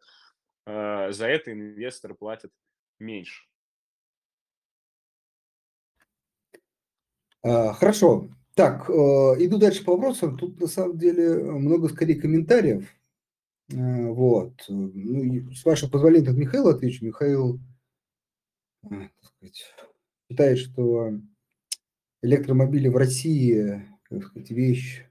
[0.65, 2.51] Э, за это инвесторы платят
[2.99, 3.43] меньше.
[7.43, 8.29] А, хорошо.
[8.55, 10.37] Так, э, иду дальше по вопросам.
[10.37, 12.87] Тут на самом деле много скорее комментариев
[13.73, 14.53] вот.
[14.67, 17.05] Ну, с вашего позволения, от Михаила отвечу.
[17.05, 17.59] Михаил
[18.83, 19.65] э, так сказать,
[20.29, 21.19] считает, что
[22.21, 25.05] электромобили в России, так сказать, вещь,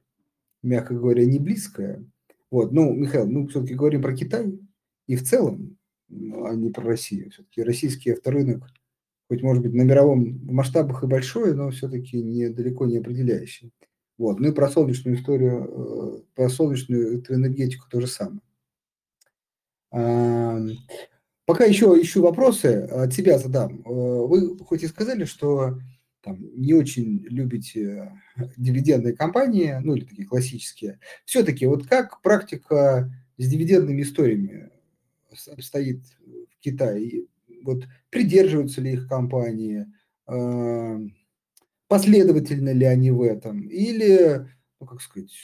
[0.63, 2.05] мягко говоря, не близкая.
[2.51, 4.59] Вот, ну, Михаил, мы все-таки говорим про Китай
[5.07, 7.31] и в целом, а не про Россию.
[7.31, 8.65] Все-таки российский авторынок,
[9.29, 13.73] хоть, может быть, на мировом масштабах и большой, но все-таки не, далеко не определяющий.
[14.19, 14.39] Вот.
[14.39, 18.41] Ну и про солнечную историю, э, про солнечную энергетику то же самое.
[19.91, 23.81] Пока еще ищу вопросы, от себя задам.
[23.81, 25.81] Э, вы хоть и сказали, что
[26.23, 28.13] там, не очень любите
[28.57, 34.71] дивидендные компании, ну или такие классические, все-таки вот как практика с дивидендными историями
[35.51, 37.25] обстоит в Китае?
[37.65, 39.87] Вот придерживаются ли их компании,
[41.89, 44.47] последовательно ли они в этом, или,
[44.79, 45.35] ну как сказать,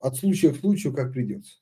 [0.00, 1.58] от случая к случаю как придется?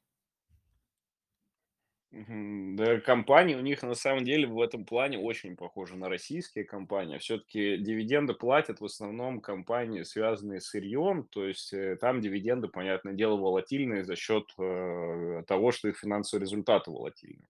[2.10, 7.18] Да, компании у них на самом деле в этом плане очень похожи на российские компании.
[7.18, 13.12] Все-таки дивиденды платят в основном компании, связанные с сырьем, то есть э, там дивиденды, понятное
[13.12, 17.46] дело, волатильные за счет э, того, что их финансовые результаты волатильны.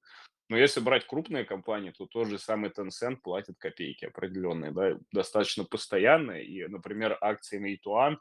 [0.49, 5.65] Но если брать крупные компании, то тот же самый Tencent платит копейки определенные, да, достаточно
[5.65, 6.45] постоянные.
[6.45, 8.17] И, например, акции Meituan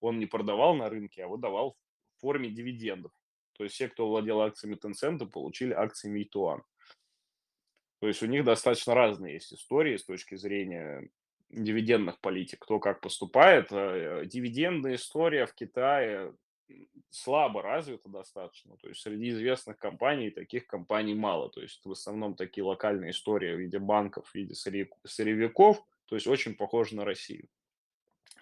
[0.00, 1.76] он не продавал на рынке, а выдавал
[2.18, 3.12] в форме дивидендов.
[3.60, 6.62] То есть все, кто владел акциями Tencent, получили акции Meituan.
[8.00, 11.10] То есть у них достаточно разные есть истории с точки зрения
[11.50, 13.70] дивидендных политик, кто как поступает.
[13.70, 16.32] Э, дивидендная история в Китае
[17.10, 18.78] слабо развита достаточно.
[18.78, 21.50] То есть среди известных компаний таких компаний мало.
[21.50, 25.84] То есть в основном такие локальные истории в виде банков, в виде сырьевиков.
[26.06, 27.46] То есть очень похоже на Россию.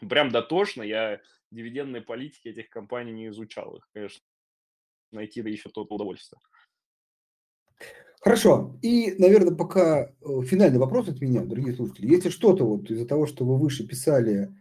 [0.08, 3.78] Прям дотошно я дивидендные политики этих компаний не изучал.
[3.78, 4.22] Их, конечно,
[5.12, 6.40] найти да еще тот удовольствие.
[8.20, 8.76] Хорошо.
[8.82, 12.10] И, наверное, пока э, финальный вопрос от меня, дорогие слушатели.
[12.10, 14.52] Если что-то вот из-за того, что вы выше писали,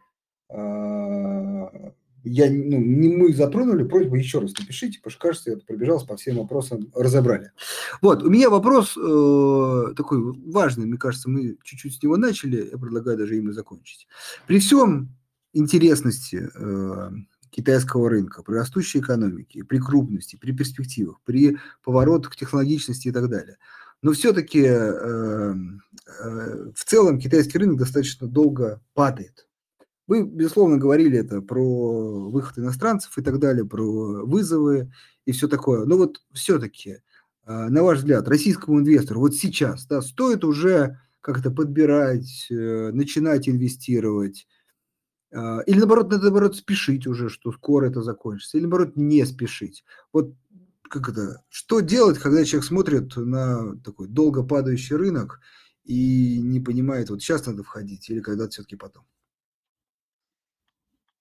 [0.50, 1.94] а,
[2.24, 6.18] я, ну, не мы затронули, просьба еще раз напишите, потому что, кажется, это пробежалось по
[6.18, 7.52] всем вопросам, разобрали.
[8.02, 12.78] Вот, у меня вопрос э, такой важный, мне кажется, мы чуть-чуть с него начали, я
[12.78, 14.08] предлагаю даже им и закончить.
[14.46, 15.10] При всем
[15.54, 17.10] интересности э,
[17.50, 23.58] китайского рынка, при растущей экономике, при крупности, при перспективах, при поворотах технологичности и так далее.
[24.02, 29.48] Но все-таки э, э, в целом китайский рынок достаточно долго падает.
[30.08, 34.92] Вы, безусловно, говорили это про выход иностранцев и так далее, про вызовы
[35.26, 35.86] и все такое.
[35.86, 37.00] Но вот все-таки,
[37.46, 43.50] э, на ваш взгляд, российскому инвестору вот сейчас да, стоит уже как-то подбирать, э, начинать
[43.50, 44.48] инвестировать,
[45.32, 49.84] или наоборот, надо наоборот спешить уже, что скоро это закончится, или наоборот не спешить.
[50.14, 50.34] Вот
[50.90, 55.42] как это, что делать, когда человек смотрит на такой долго падающий рынок
[55.84, 59.04] и не понимает, вот сейчас надо входить или когда-то все-таки потом?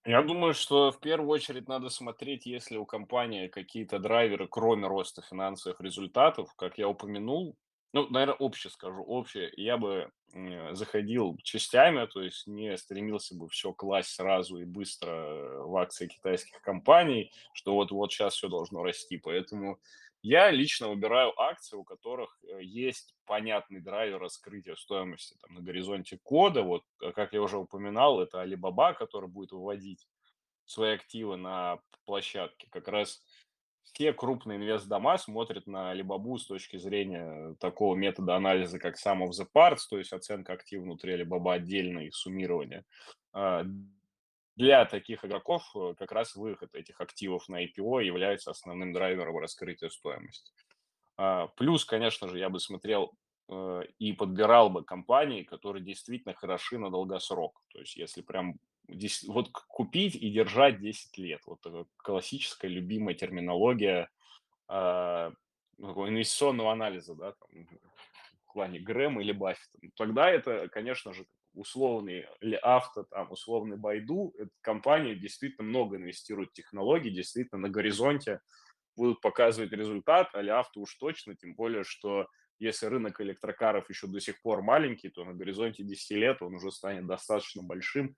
[0.05, 4.87] Я думаю, что в первую очередь надо смотреть, есть ли у компании какие-то драйверы, кроме
[4.87, 6.53] роста финансовых результатов.
[6.55, 7.57] Как я упомянул,
[7.93, 9.51] ну, наверное, общее скажу, общее.
[9.55, 10.11] Я бы
[10.71, 16.61] заходил частями, то есть не стремился бы все класть сразу и быстро в акции китайских
[16.61, 19.17] компаний, что вот-вот сейчас все должно расти.
[19.17, 19.79] Поэтому
[20.21, 26.19] я лично выбираю акции, у которых э, есть понятный драйвер раскрытия стоимости там, на горизонте
[26.21, 26.63] кода.
[26.63, 30.07] Вот, э, как я уже упоминал, это Alibaba, который будет выводить
[30.65, 32.67] свои активы на площадке.
[32.71, 33.23] Как раз
[33.93, 39.31] все крупные инвестдома смотрят на Alibaba с точки зрения такого метода анализа, как sum of
[39.31, 42.83] the parts, то есть оценка активов внутри Alibaba отдельно и суммирование.
[43.33, 43.65] А,
[44.55, 49.89] для таких игроков э, как раз выход этих активов на IPO является основным драйвером раскрытия
[49.89, 50.51] стоимости.
[51.15, 53.13] А, плюс, конечно же, я бы смотрел
[53.49, 57.61] э, и подбирал бы компании, которые действительно хороши на долгосрок.
[57.69, 58.59] То есть если прям
[59.27, 61.41] вот купить и держать 10 лет.
[61.45, 64.09] Вот классическая любимая терминология
[64.69, 65.31] э,
[65.79, 67.67] инвестиционного анализа, да, там,
[68.47, 69.77] в плане Грэма или Баффета.
[69.81, 72.25] Ну, тогда это, конечно же, условный
[72.61, 78.41] авто, там, условный Байду, это компании действительно много инвестируют в технологии, действительно на горизонте
[78.95, 82.27] будут показывать результат, а авто уж точно, тем более, что
[82.59, 86.71] если рынок электрокаров еще до сих пор маленький, то на горизонте 10 лет он уже
[86.71, 88.15] станет достаточно большим,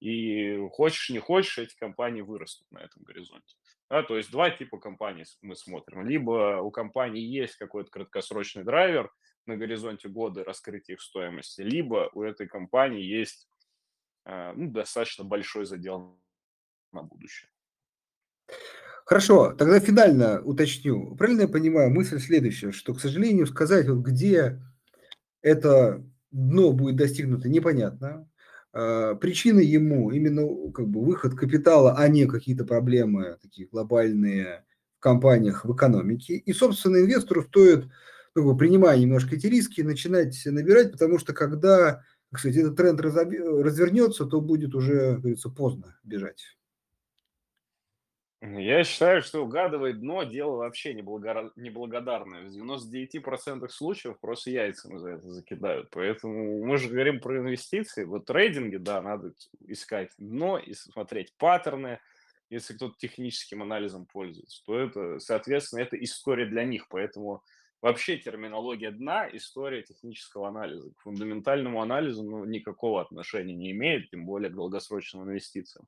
[0.00, 3.56] и хочешь, не хочешь, эти компании вырастут на этом горизонте.
[3.88, 6.06] Да, то есть два типа компаний мы смотрим.
[6.06, 9.12] Либо у компании есть какой-то краткосрочный драйвер
[9.46, 13.48] на горизонте года раскрытия их стоимости, либо у этой компании есть
[14.24, 16.18] э, ну, достаточно большой задел
[16.92, 17.50] на будущее.
[19.04, 21.16] Хорошо, тогда финально уточню.
[21.16, 24.62] Правильно я понимаю, мысль следующая, что, к сожалению, сказать, вот где
[25.42, 28.30] это дно будет достигнуто, непонятно.
[28.72, 34.64] А, причины ему именно как бы выход капитала, а не какие-то проблемы такие глобальные
[34.98, 36.34] в компаниях, в экономике.
[36.36, 37.86] И, собственно, инвестору стоит,
[38.34, 44.40] ну, принимая немножко эти риски, начинать набирать, потому что когда, кстати, этот тренд развернется, то
[44.40, 46.56] будет уже, как говорится, поздно бежать.
[48.42, 52.48] Я считаю, что угадывать дно дело вообще неблагодарное.
[52.48, 55.90] В 99% случаев просто яйцами за это закидают.
[55.90, 58.04] Поэтому мы же говорим про инвестиции.
[58.04, 59.34] Вот трейдинге, да, надо
[59.66, 62.00] искать дно и смотреть паттерны.
[62.48, 66.88] Если кто-то техническим анализом пользуется, то это, соответственно, это история для них.
[66.88, 67.42] Поэтому
[67.82, 70.90] вообще терминология дна– история технического анализа.
[70.92, 75.86] К фундаментальному анализу ну, никакого отношения не имеет, тем более к долгосрочным инвестициям.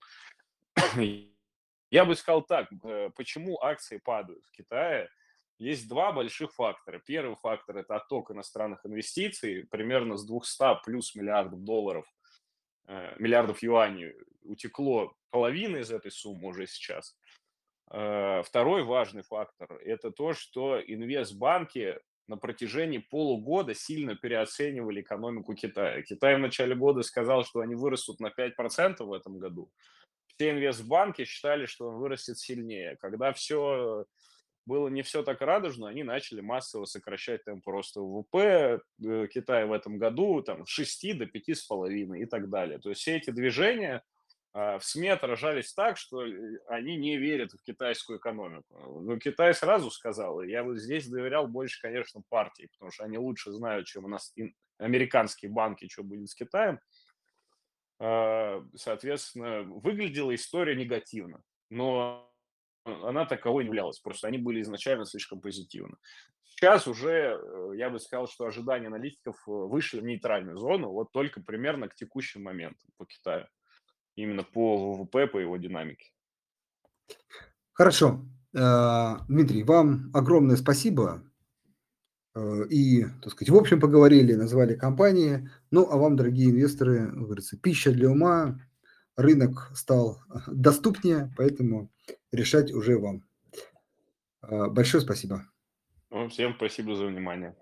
[1.92, 5.10] Я бы сказал так, э, почему акции падают в Китае?
[5.58, 7.02] Есть два больших фактора.
[7.04, 12.06] Первый фактор– это отток иностранных инвестиций, примерно с 200 плюс миллиардов долларов,
[12.86, 17.14] э, миллиардов юаней утекло половина из этой суммы уже сейчас.
[17.90, 26.00] Э, второй важный фактор– это то, что инвестбанки на протяжении полугода сильно переоценивали экономику Китая.
[26.00, 29.70] Китай в начале года сказал, что они вырастут на 5% в этом году
[30.36, 32.96] все инвестбанки считали, что он вырастет сильнее.
[33.00, 34.06] Когда все
[34.66, 39.72] было не все так радужно, они начали массово сокращать темп роста ВВП э, Китая в
[39.72, 42.78] этом году там, с 6 до 5,5 и так далее.
[42.78, 44.02] То есть все эти движения
[44.54, 49.00] а, в СМИ отражались так, что э, они не верят в китайскую экономику.
[49.00, 53.50] Но Китай сразу сказал, я вот здесь доверял больше, конечно, партии, потому что они лучше
[53.50, 54.34] знают, чем у нас
[54.78, 56.80] американские банки, что будет с Китаем.
[58.04, 61.40] А, соответственно, выглядела история негативно,
[61.70, 62.28] но
[62.84, 65.96] она таковой не являлась, просто они были изначально слишком позитивны.
[66.42, 71.12] Сейчас уже, э, я бы сказал, что ожидания аналитиков э, вышли в нейтральную зону, вот
[71.12, 73.46] только примерно к текущему моменту по Китаю,
[74.16, 76.10] именно по ВВП, по его динамике.
[77.72, 78.26] Хорошо.
[78.52, 81.22] Э, Дмитрий, вам огромное спасибо.
[82.34, 85.48] Э, и, так сказать, в общем поговорили, назвали компании.
[85.70, 88.60] Ну, а вам, дорогие инвесторы, говорится, пища для ума,
[89.16, 91.90] рынок стал доступнее, поэтому
[92.30, 93.24] решать уже вам.
[94.42, 95.46] Э, большое спасибо.
[96.30, 97.54] Всем спасибо за внимание.